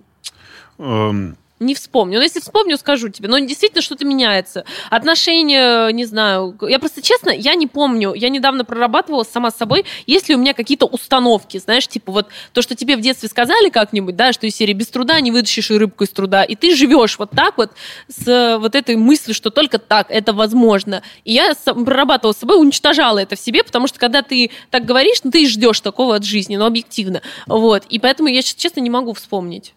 [0.80, 2.18] Эм, не вспомню.
[2.18, 3.28] Но если вспомню, скажу тебе.
[3.28, 4.64] Но действительно что-то меняется.
[4.88, 6.58] Отношения, не знаю.
[6.62, 8.14] Я просто, честно, я не помню.
[8.14, 12.28] Я недавно прорабатывала сама с собой, есть ли у меня какие-то установки, знаешь, типа вот
[12.52, 15.70] то, что тебе в детстве сказали как-нибудь, да, что из серии без труда не вытащишь
[15.70, 17.72] и рыбку из труда, и ты живешь вот так вот
[18.08, 21.02] с э, вот этой мыслью, что только так это возможно.
[21.24, 25.22] И я прорабатывала с собой, уничтожала это в себе, потому что когда ты так говоришь,
[25.24, 27.20] ну ты и ждешь такого от жизни, но объективно.
[27.46, 27.84] Вот.
[27.90, 29.74] И поэтому я, щас, честно, не могу вспомнить.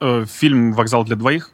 [0.00, 1.50] Э, фильм «Вокзал для двоих».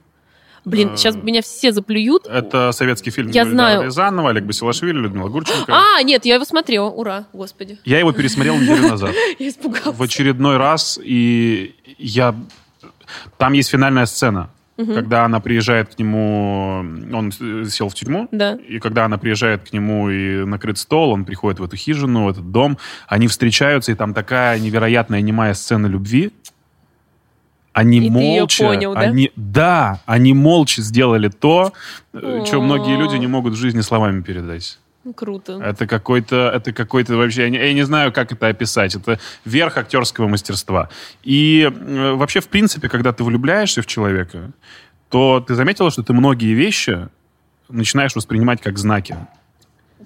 [0.65, 2.27] Блин, Э, сейчас меня все заплюют.
[2.27, 3.85] Это советский фильм Я знаю.
[3.85, 5.73] Рязанова, Олег Басилашвили, Людмила Гурченко.
[5.73, 6.91] А, нет, я его смотрела.
[6.91, 7.79] Ура, господи.
[7.85, 9.13] Я его пересмотрел неделю назад.
[9.39, 9.97] Я испугалась.
[9.97, 12.35] В очередной раз, и я...
[13.39, 16.81] Там есть финальная сцена, когда она приезжает к нему,
[17.17, 18.57] он э, сел в тюрьму, Да.
[18.57, 22.29] и когда она приезжает к нему и накрыт стол, он приходит в эту хижину, в
[22.29, 22.77] этот дом,
[23.07, 26.33] они встречаются, и там такая невероятная немая сцена любви.
[27.77, 29.01] Они И молча, понял, да?
[29.01, 31.75] они, да, они молча сделали то,
[32.11, 32.61] что О.
[32.63, 34.79] многие люди не могут в жизни словами передать.
[35.05, 35.61] Ну, Круто.
[35.63, 38.95] Это какой-то, это какой-то вообще, я не, я не знаю, как это описать.
[38.95, 40.89] Это верх актерского мастерства.
[41.23, 44.53] И э, вообще, в принципе, когда ты влюбляешься в человека,
[45.11, 47.09] то ты заметила, что ты многие вещи
[47.69, 49.19] начинаешь воспринимать как знаки.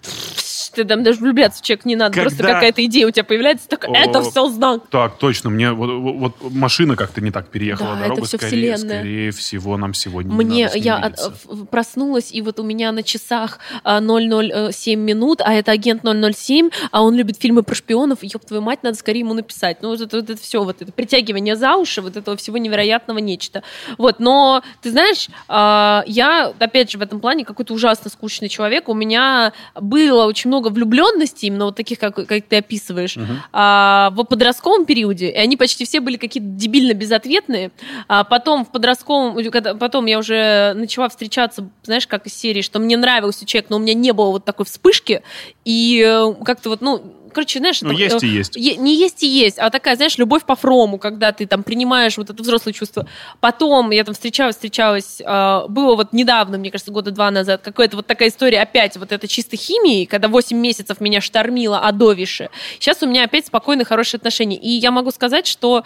[0.75, 2.14] Ты там даже влюбляться в человека не надо.
[2.21, 3.93] Просто Когда- какая-то идея у тебя появляется, так О.
[3.95, 4.83] это все знак.
[4.91, 8.21] Так, точно, мне вот, вот- машина как-то не так переехала Да, дорогу.
[8.23, 8.99] это всё скорее, вселенная.
[9.01, 11.12] скорее всего, нам сегодня Мне, не я
[11.47, 16.71] в- проснулась, и вот у меня на часах а, 007 минут, а это агент 007,
[16.91, 19.79] а он любит фильмы про шпионов, ёб твою мать, надо скорее ему написать.
[19.83, 23.18] Ну, вот это, вот это все, вот это притягивание за уши, вот этого всего невероятного
[23.18, 23.62] нечто.
[23.99, 28.89] Вот, но, ты знаешь, а, я, опять же, в этом плане какой-то ужасно скучный человек.
[28.89, 33.16] У меня было очень много влюбленностей, именно вот таких, как, как ты описываешь,
[33.52, 37.70] а, в подростковом периоде, и они почти все были какие-то дебильно безответные.
[38.08, 42.78] А потом в подростковом, когда, потом я уже начала встречаться, знаешь, как из серии, что
[42.78, 45.22] мне нравился человек, но у меня не было вот такой вспышки,
[45.64, 47.81] и э, как-то вот, ну, короче, знаешь...
[47.83, 48.57] Ну, это, есть э, и есть.
[48.57, 52.16] Е- не есть и есть, а такая, знаешь, любовь по фрому, когда ты там принимаешь
[52.18, 53.07] вот это взрослое чувство.
[53.41, 57.97] Потом я там встречалась, встречалась, э, было вот недавно, мне кажется, года два назад, какая-то
[57.97, 62.51] вот такая история опять вот это чисто химии, когда 8 месяцев меня штормило адовише.
[62.78, 64.57] Сейчас у меня опять спокойные, хорошие отношения.
[64.57, 65.85] И я могу сказать, что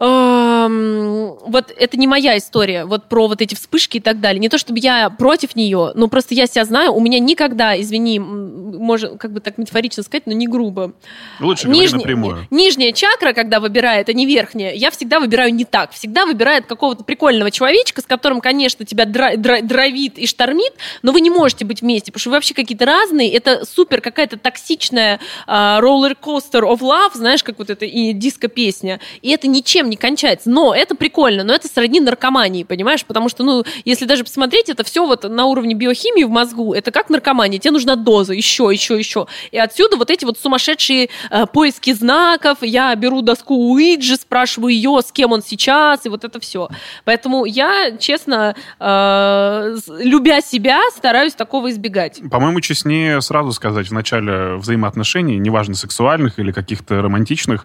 [0.00, 4.38] вот это не моя история, вот про вот эти вспышки и так далее.
[4.38, 8.18] Не то чтобы я против нее, но просто я себя знаю, у меня никогда, извини,
[8.18, 10.92] м, может, как бы так метафорично сказать, но не грубо.
[11.40, 12.46] Лучше говори Нижня- напрямую.
[12.50, 15.90] Нижняя чакра, когда выбирает, а не верхняя, я всегда выбираю не так.
[15.90, 21.10] Всегда выбирает какого-то прикольного человечка, с которым, конечно, тебя дра- дра- дровит и штормит, но
[21.12, 23.32] вы не можете быть вместе, потому что вы вообще какие-то разные.
[23.32, 29.00] Это супер какая-то токсичная роллер-костер of love, знаешь, как вот это и диско-песня.
[29.22, 30.50] И это ничем не кончается.
[30.50, 33.04] Но это прикольно, но это сродни наркомании, понимаешь?
[33.04, 36.74] Потому что, ну, если даже посмотреть, это все вот на уровне биохимии в мозгу.
[36.74, 37.58] Это как наркомания.
[37.58, 39.26] Тебе нужна доза, еще, еще, еще.
[39.50, 42.58] И отсюда вот эти вот сумасшедшие э, поиски знаков.
[42.62, 46.68] Я беру доску Уиджи, спрашиваю ее, с кем он сейчас, и вот это все.
[47.04, 52.20] Поэтому я, честно, э, любя себя, стараюсь такого избегать.
[52.30, 57.64] По-моему, честнее сразу сказать в начале взаимоотношений, неважно, сексуальных или каких-то романтичных,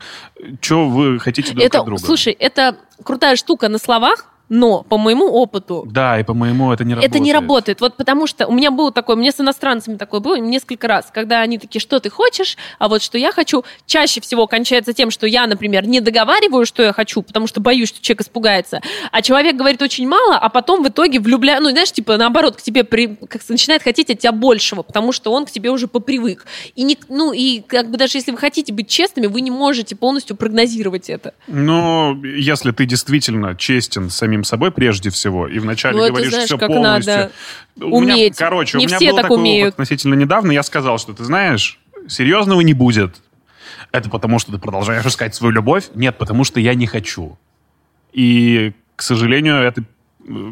[0.61, 2.01] что вы хотите друг это, от друга.
[2.14, 6.84] Слушай, это крутая штука на словах, но по моему опыту Да, и по моему это
[6.84, 7.12] не работает.
[7.12, 7.82] это не работает.
[7.82, 11.41] Вот потому что у меня было такое, мне с иностранцами такое было несколько раз, когда
[11.41, 15.28] они такие, что ты хочешь, а вот что я хочу, чаще всего кончается тем, что
[15.28, 18.82] я, например, не договариваю, что я хочу, потому что боюсь, что человек испугается,
[19.12, 22.62] а человек говорит очень мало, а потом в итоге влюбляю, ну, знаешь, типа, наоборот, к
[22.62, 26.46] тебе при, как, начинает хотеть от тебя большего, потому что он к тебе уже попривык.
[26.76, 29.96] И, не, ну, и как бы даже если вы хотите быть честными, вы не можете
[29.96, 31.34] полностью прогнозировать это.
[31.48, 36.46] Но если ты действительно честен с самим собой прежде всего, и вначале Ну, говоришь знаешь,
[36.48, 37.14] все полностью.
[37.14, 37.32] надо
[37.82, 38.36] У меня, уметь.
[38.36, 39.68] короче, Не у меня все был так такой умеют.
[39.68, 40.52] опыт относительно недавно.
[40.52, 43.22] Я сказал, что ты знаешь, серьезного не будет.
[43.92, 45.90] Это потому, что ты продолжаешь искать свою любовь?
[45.94, 47.38] Нет, потому что я не хочу.
[48.12, 49.84] И, к сожалению, это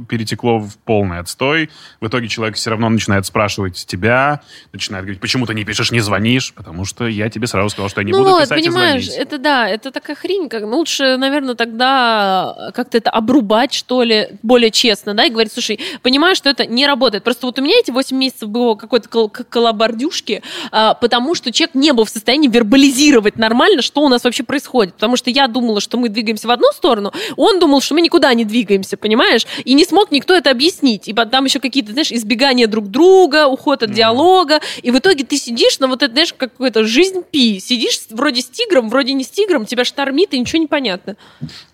[0.08, 1.70] перетекло в полный отстой.
[2.00, 4.42] В итоге человек все равно начинает спрашивать тебя,
[4.74, 8.02] начинает говорить, почему ты не пишешь, не звонишь, потому что я тебе сразу сказал, что
[8.02, 9.22] я не ну буду писать понимаешь, и звонить.
[9.28, 14.30] это да, это такая хрень, как ну, лучше, наверное, тогда как-то это обрубать, что ли,
[14.44, 17.24] более честно, да, и говорить, слушай, понимаю, что это не работает.
[17.24, 21.52] Просто вот у меня эти 8 месяцев было какой-то кол- к- колобардюшки, а, потому что
[21.52, 24.96] человек не был в состоянии вербализировать нормально, что у нас вообще происходит.
[24.96, 28.34] Потому что я думала, что мы двигаемся в одну сторону, он думал, что мы никуда
[28.34, 29.46] не двигаемся, понимаешь?
[29.64, 31.08] И не смог никто это объяснить.
[31.08, 34.60] И там еще какие-то, знаешь, избегания друг друга, уход от диалога.
[34.82, 37.60] И в итоге ты сидишь на вот это, знаешь, как какой-то жизнь пи.
[37.60, 41.16] Сидишь вроде с тигром, вроде не с тигром, тебя штормит, и ничего не понятно.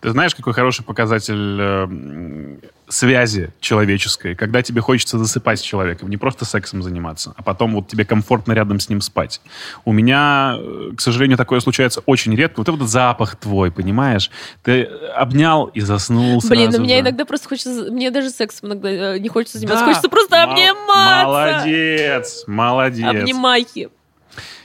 [0.01, 1.87] Ты знаешь, какой хороший показатель э,
[2.89, 7.87] связи человеческой, когда тебе хочется засыпать с человеком, не просто сексом заниматься, а потом вот
[7.89, 9.41] тебе комфортно рядом с ним спать.
[9.83, 12.59] У меня, э, к сожалению, такое случается очень редко.
[12.61, 14.31] Вот этот запах твой, понимаешь?
[14.63, 14.83] Ты
[15.15, 17.01] обнял и заснул Блин, сразу ну меня же.
[17.01, 19.91] иногда просто хочется, мне даже сексом иногда э, не хочется заниматься, Да.
[19.91, 21.25] хочется просто Мол- обниматься.
[21.27, 23.05] Молодец, молодец.
[23.21, 23.89] Обнимайки.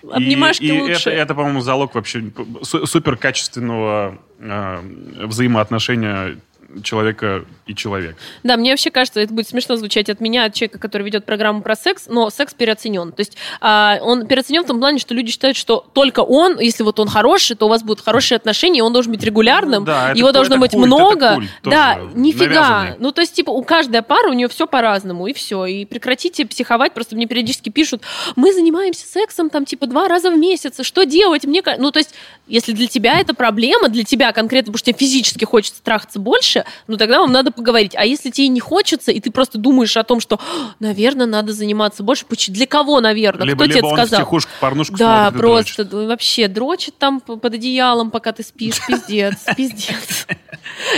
[0.03, 1.11] И- Обнимашки и лучше.
[1.11, 2.25] Это, это, по-моему, залог вообще
[2.63, 4.79] су- супер качественного э,
[5.27, 6.37] взаимоотношения
[6.83, 8.17] человека и человека.
[8.43, 11.63] Да, мне вообще кажется, это будет смешно звучать от меня, от человека, который ведет программу
[11.63, 13.13] про секс, но секс переоценен.
[13.13, 16.83] То есть а, он переоценен в том плане, что люди считают, что только он, если
[16.83, 20.11] вот он хороший, то у вас будут хорошие отношения, и он должен быть регулярным, Да,
[20.11, 21.27] это его ку- должно это быть культ, много.
[21.27, 22.45] это культ да, нифига.
[22.47, 22.97] навязанный.
[22.99, 25.67] Ну, то есть, типа, у каждой пары у нее все по-разному, и все.
[25.67, 28.03] И прекратите психовать, просто мне периодически пишут,
[28.37, 31.45] мы занимаемся сексом там, типа, два раза в месяц, и что делать?
[31.45, 32.15] Мне, ка-» ну, то есть,
[32.47, 36.62] если для тебя это проблема, для тебя конкретно, потому что тебе физически хочется трахаться больше,
[36.87, 37.93] ну, тогда вам надо поговорить.
[37.97, 40.39] А если тебе не хочется, и ты просто думаешь о том, что,
[40.81, 43.47] наверное, надо заниматься больше, для кого, наверное?
[43.47, 44.21] либо Кто тебе либо это он сказал?
[44.21, 45.91] втихушку порнушку Да, смотрит просто дрочит.
[45.91, 50.27] да, вообще дрочит там под одеялом, пока ты спишь, пиздец, пиздец.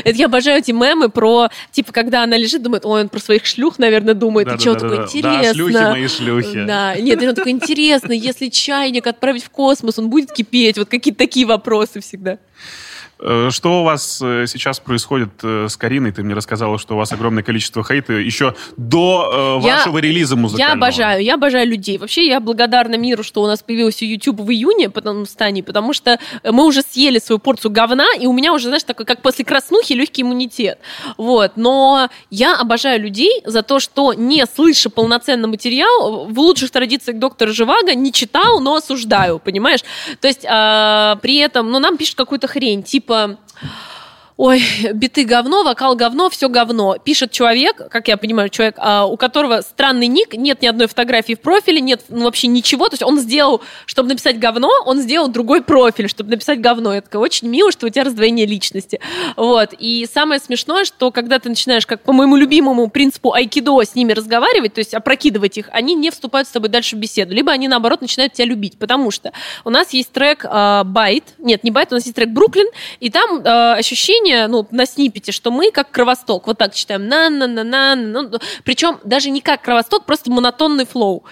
[0.04, 3.46] Это я обожаю эти мемы про, типа, когда она лежит, думает, ой, он про своих
[3.46, 5.22] шлюх, наверное, думает, и что, такое Да-да-да-да.
[5.22, 5.54] Да, интересно.
[5.54, 6.64] шлюхи мои шлюхи.
[6.64, 10.78] Да, нет, он такой, интересно, если чайник отправить в космос, он будет кипеть?
[10.78, 12.38] Вот какие-то такие вопросы всегда.
[13.20, 16.12] Э, Что у вас э, сейчас происходит э, с Кариной?
[16.12, 20.36] Ты мне рассказала, что у вас огромное количество хейта еще до э, Я- вашего релиза
[20.36, 20.70] музыкального.
[20.70, 21.98] Я обожаю, я обожаю людей.
[21.98, 25.92] Вообще, я благодарна миру, что у нас появился YouTube в июне, потом в Стане, потому
[25.92, 29.44] что мы уже съели свою порцию говна, и у меня уже, знаешь, такой, как после
[29.44, 30.78] краснухи, легкий иммунитет.
[31.16, 31.52] Вот.
[31.56, 37.52] Но я обожаю людей за то, что, не слыша полноценный материал, в лучших традициях доктора
[37.52, 39.80] Живаго не читал, но осуждаю, понимаешь?
[40.20, 43.38] То есть, а, при этом, ну, нам пишут какую-то хрень, типа типа
[44.36, 44.62] Ой,
[44.94, 46.96] биты говно, вокал говно, все говно.
[47.02, 51.34] Пишет человек, как я понимаю, человек, а, у которого странный ник, нет ни одной фотографии
[51.34, 52.88] в профиле, нет ну, вообще ничего.
[52.88, 56.94] То есть он сделал, чтобы написать говно, он сделал другой профиль, чтобы написать говно.
[56.94, 59.00] Я такая, очень мило, что у тебя раздвоение личности.
[59.36, 59.72] Вот.
[59.78, 64.12] И самое смешное, что когда ты начинаешь, как по моему любимому принципу айкидо, с ними
[64.12, 67.34] разговаривать, то есть опрокидывать их, они не вступают с тобой дальше в беседу.
[67.34, 68.78] Либо они, наоборот, начинают тебя любить.
[68.78, 69.32] Потому что
[69.64, 71.24] у нас есть трек а, «Байт».
[71.38, 72.66] Нет, не «Байт», у нас есть трек «Бруклин»,
[72.98, 76.46] и там а, ощущение, ну, на снипете, что мы как Кровосток.
[76.46, 77.08] Вот так читаем.
[77.08, 78.30] на на на на ну,
[78.64, 81.24] Причем даже не как Кровосток, просто монотонный flow.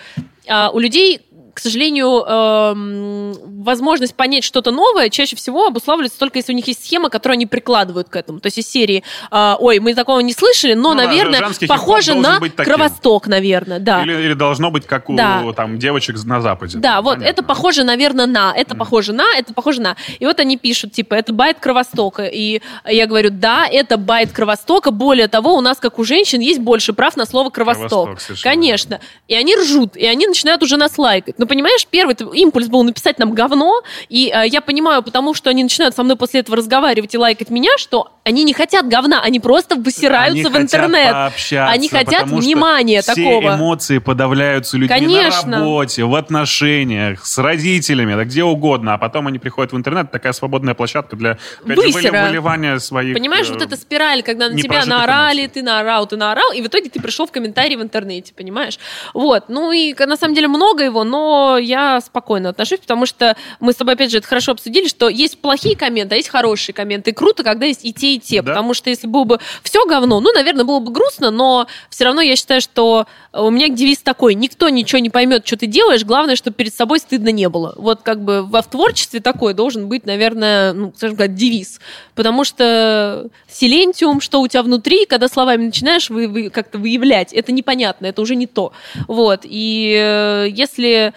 [0.49, 1.22] А у людей
[1.63, 7.09] сожалению, эм, возможность понять что-то новое чаще всего обуславливается только если у них есть схема,
[7.09, 8.41] которую они прикладывают к этому.
[8.41, 11.69] То есть из серии, э, ой, мы такого не слышали, но, Ну да, наверное, хип-хоп
[11.69, 12.41] похоже на.
[12.57, 14.03] Кровосток, наверное, да.
[14.03, 15.43] Или, или должно быть как у Да.
[15.57, 16.79] там, девочек на Западе.
[16.79, 17.31] Да, вот, Понятно.
[17.31, 19.97] это похоже, наверное, на, это похоже на, это похоже на.
[20.19, 22.25] И вот они пишут, типа, это байт Кровостока.
[22.25, 24.91] И я говорю, да, это байт Кровостока.
[24.91, 27.91] Более того, у нас, как у женщин, есть больше прав на слово Кровосток.
[27.91, 29.01] Кровосток, Конечно.
[29.29, 31.39] И они ржут, и они начинают уже нас лайкать.
[31.39, 35.62] Но понимаешь, первый импульс был написать нам говно, и э, я понимаю, потому что они
[35.62, 39.41] начинают со мной после этого разговаривать и лайкать меня, что они не хотят говна, они
[39.41, 41.33] просто высираются Они в интернет.
[41.51, 43.57] Они хотят потому что внимания все такого.
[43.57, 45.51] эмоции подавляются людьми Конечно.
[45.51, 48.95] на работе, в отношениях, с родителями, да где угодно.
[48.95, 52.29] А потом они приходят в интернет, такая свободная площадка для опять Высера.
[52.29, 53.14] выливания своих...
[53.14, 55.55] Понимаешь, э, вот эта спираль, когда на тебя наорали, эмоций.
[55.55, 58.79] ты наорал, ты наорал, и в итоге ты пришел в комментарии в интернете, понимаешь?
[59.14, 63.73] Вот, ну и на самом деле много его, но я спокойно отношусь, потому что мы
[63.73, 67.11] с тобой, опять же, это хорошо обсудили, что есть плохие комменты, а есть хорошие комменты.
[67.11, 68.53] И круто, когда есть и те, и те, Да.
[68.53, 72.21] потому что если было бы все говно, ну, наверное, было бы грустно, но все равно
[72.21, 76.37] я считаю, что у меня девиз такой, никто ничего не поймет, что ты делаешь, главное,
[76.37, 77.75] чтобы перед собой стыдно не было.
[77.77, 81.81] Вот как бы во в творчестве такой должен быть, наверное, ну, скажем так, девиз.
[82.15, 87.53] Потому что силентиум, что у тебя внутри, когда словами начинаешь вы, вы- как-то выявлять, это
[87.53, 88.73] непонятно, это уже не то.
[89.09, 89.41] Вот.
[89.45, 91.13] И э, если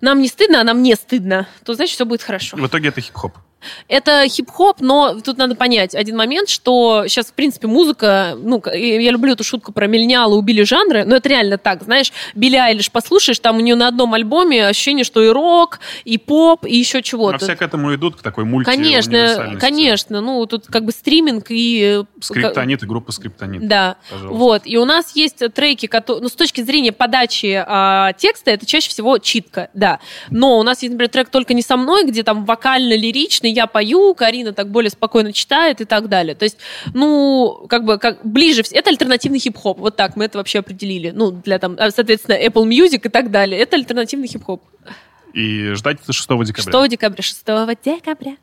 [0.00, 2.56] нам не стыдно, а нам не стыдно, то значит все будет хорошо.
[2.56, 3.32] В итоге это хип-хоп.
[3.88, 9.10] Это хип-хоп, но тут надо понять один момент, что сейчас, в принципе, музыка, ну, я
[9.10, 13.38] люблю эту шутку про миллениалы убили жанры, но это реально так, знаешь, Билли Айлиш послушаешь,
[13.38, 17.38] там у нее на одном альбоме ощущение, что и рок, и поп, и еще чего-то.
[17.38, 22.02] все к этому идут, к такой мульти Конечно, конечно, ну, тут как бы стриминг и...
[22.02, 23.66] э, Скриптонит и группа Скриптонит.
[23.66, 24.38] да, Пожалуйста.
[24.38, 24.62] вот.
[24.64, 28.90] И у нас есть треки, которые, ну, с точки зрения подачи а, текста, это чаще
[28.90, 30.00] всего читка, да.
[30.30, 32.44] Но у нас есть, например, трек «Только не со мной», где там
[33.46, 36.34] вокально-лиричный, я пою, Карина так более спокойно читает и так далее.
[36.34, 36.58] То есть,
[36.94, 41.10] ну, как бы, как ближе, вс- это альтернативный хип-хоп, вот так мы это вообще определили.
[41.10, 43.58] Ну, для там, а, соответственно, Apple Music и так далее.
[43.60, 44.62] Это альтернативный хип-хоп.
[45.34, 46.72] И ждать это 6 декабря.
[46.72, 47.44] 6 декабря, 6
[47.84, 48.36] декабря.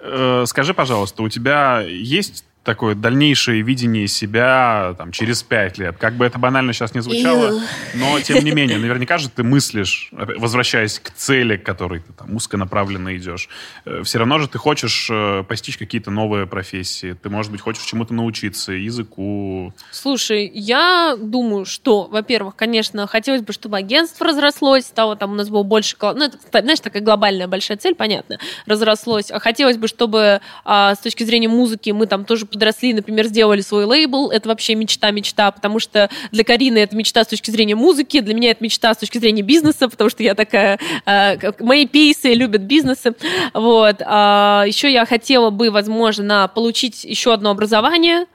[0.00, 5.96] Э, Скажи, пожалуйста, у тебя есть такое дальнейшее видение себя там, через пять лет?
[5.98, 7.60] Как бы это банально сейчас не звучало,
[7.94, 12.34] но тем не менее, наверняка же ты мыслишь, возвращаясь к цели, к которой ты там
[12.34, 13.48] узконаправленно идешь.
[14.02, 17.12] Все равно же ты хочешь э, постичь какие-то новые профессии.
[17.12, 19.72] Ты, может быть, хочешь чему-то научиться, языку.
[19.90, 25.48] Слушай, я думаю, что, во-первых, конечно, хотелось бы, чтобы агентство разрослось, стало там у нас
[25.48, 25.96] было больше...
[25.96, 29.30] кол- Ну, это, знаешь, такая глобальная большая цель, понятно, разрослось.
[29.30, 33.60] А хотелось бы, чтобы а, с точки зрения музыки мы там тоже подросли, например, сделали
[33.60, 34.30] свой лейбл.
[34.30, 38.50] Это вообще мечта-мечта, потому что для Карины это мечта с точки зрения музыки, для меня
[38.52, 40.78] это мечта с точки зрения бизнеса, потому что я такая...
[41.04, 43.14] как- мои пейсы любят бизнесы.
[43.52, 43.96] Вот.
[44.04, 48.26] А, еще я хотела бы, возможно, получить еще одно образование,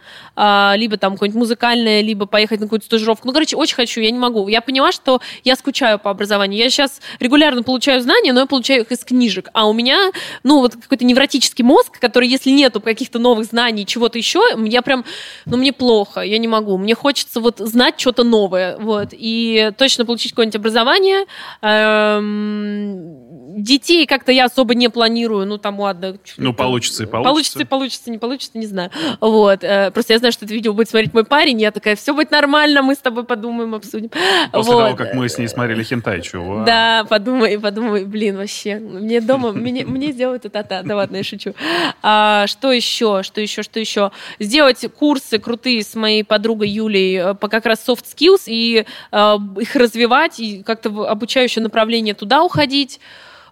[0.78, 3.28] либо там какое-нибудь музыкальное, либо поехать на какую-то стажировку.
[3.28, 4.48] Ну, короче, очень хочу, я не могу.
[4.48, 6.60] Я поняла, что я скучаю по образованию.
[6.60, 9.50] Я сейчас регулярно получаю знания, но я получаю их из книжек.
[9.54, 10.12] А у меня,
[10.44, 15.04] ну, вот какой-то невротический мозг, который, если нету каких-то новых знаний, чего-то еще, я прям,
[15.46, 16.78] ну, мне плохо, я не могу.
[16.78, 19.10] Мне хочется вот знать что-то новое, вот.
[19.12, 21.26] И точно получить какое-нибудь образование.
[21.62, 23.19] Эм,
[23.58, 26.18] детей как-то я особо не планирую, ну, там, ладно.
[26.38, 27.30] Ну, получится и получится.
[27.30, 28.92] Получится и получится, не получится, не знаю.
[29.20, 29.64] Вот.
[29.64, 32.32] э, Просто я знаю, что это видео будет смотреть мой парень, я такая, все будет
[32.32, 34.10] нормально, мы с тобой подумаем, обсудим.
[34.52, 34.86] После Вот.
[34.86, 36.64] того, как мы с ней смотрели хентай, чего?
[36.66, 38.76] Да, подумай, подумай, блин, вообще.
[38.76, 41.54] Мне дома, мне, мне сделают это, та Да ладно, я шучу.
[42.02, 44.12] А, что еще, что еще, что еще?
[44.40, 49.36] Сделать курсы крутые с моей подругой Юлей э, по как раз soft skills и э,
[49.60, 53.00] их развивать, и как-то обучающее направление туда уходить.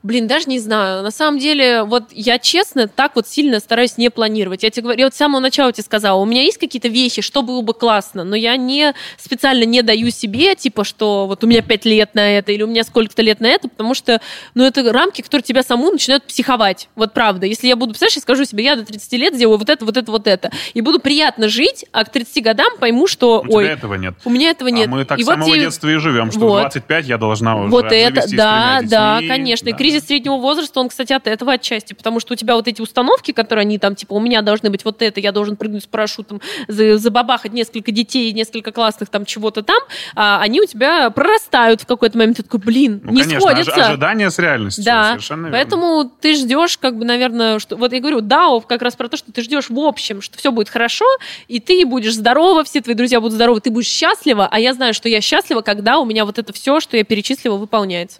[0.03, 1.03] Блин, даже не знаю.
[1.03, 4.63] На самом деле, вот я честно так вот сильно стараюсь не планировать.
[4.63, 7.21] Я тебе говорю, я вот с самого начала тебе сказала, у меня есть какие-то вещи,
[7.21, 11.47] что было бы классно, но я не специально не даю себе, типа, что вот у
[11.47, 14.21] меня пять лет на это или у меня сколько-то лет на это, потому что,
[14.55, 16.89] ну, это рамки, которые тебя саму начинают психовать.
[16.95, 17.45] Вот правда.
[17.45, 19.97] Если я буду, представляешь, я скажу себе, я до 30 лет сделаю вот это, вот
[19.97, 23.63] это, вот это, и буду приятно жить, а к 30 годам пойму, что, У ой,
[23.65, 24.13] тебя этого нет.
[24.25, 24.87] у меня этого нет.
[24.87, 26.57] А мы так И с вот самого тебе- детства и живем, что Вот.
[26.57, 29.71] в 25 я должна уже вот это, да, да, конечно.
[29.71, 32.81] Да, кризис среднего возраста, он, кстати, от этого отчасти, потому что у тебя вот эти
[32.81, 35.87] установки, которые они там, типа, у меня должны быть вот это, я должен прыгнуть с
[35.87, 39.79] парашютом, за- забабахать несколько детей, несколько классных там чего-то там,
[40.15, 42.37] а, они у тебя прорастают в какой-то момент.
[42.37, 43.71] Ты такой, блин, Ну, не конечно, сходятся.
[43.71, 44.83] ожи- ожидания с реальностью.
[44.83, 45.57] Да, Совершенно верно.
[45.57, 47.75] поэтому ты ждешь, как бы, наверное, что...
[47.77, 50.51] Вот я говорю, дао как раз про то, что ты ждешь в общем, что все
[50.51, 51.05] будет хорошо,
[51.47, 54.93] и ты будешь здорова, все твои друзья будут здоровы, ты будешь счастлива, а я знаю,
[54.93, 58.17] что я счастлива, когда у меня вот это все, что я перечислила, выполняется.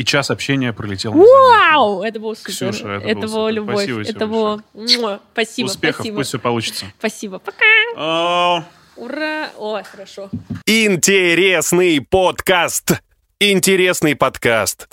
[0.00, 1.12] И час общения пролетел.
[1.12, 2.02] Вау!
[2.02, 2.52] Это было супер.
[2.52, 3.54] Ксюша, это это было было супер.
[3.54, 3.74] любовь.
[3.74, 4.62] Спасибо тебе это было...
[4.72, 5.20] Муа.
[5.34, 6.16] Спасибо, Успехов, спасибо.
[6.16, 6.86] пусть все получится.
[6.98, 7.38] Спасибо.
[7.38, 7.66] Пока.
[7.96, 8.64] А,
[8.96, 9.50] Ура.
[9.58, 10.30] Ой, хорошо.
[10.64, 13.02] Интересный подкаст.
[13.40, 14.88] Интересный подкаст.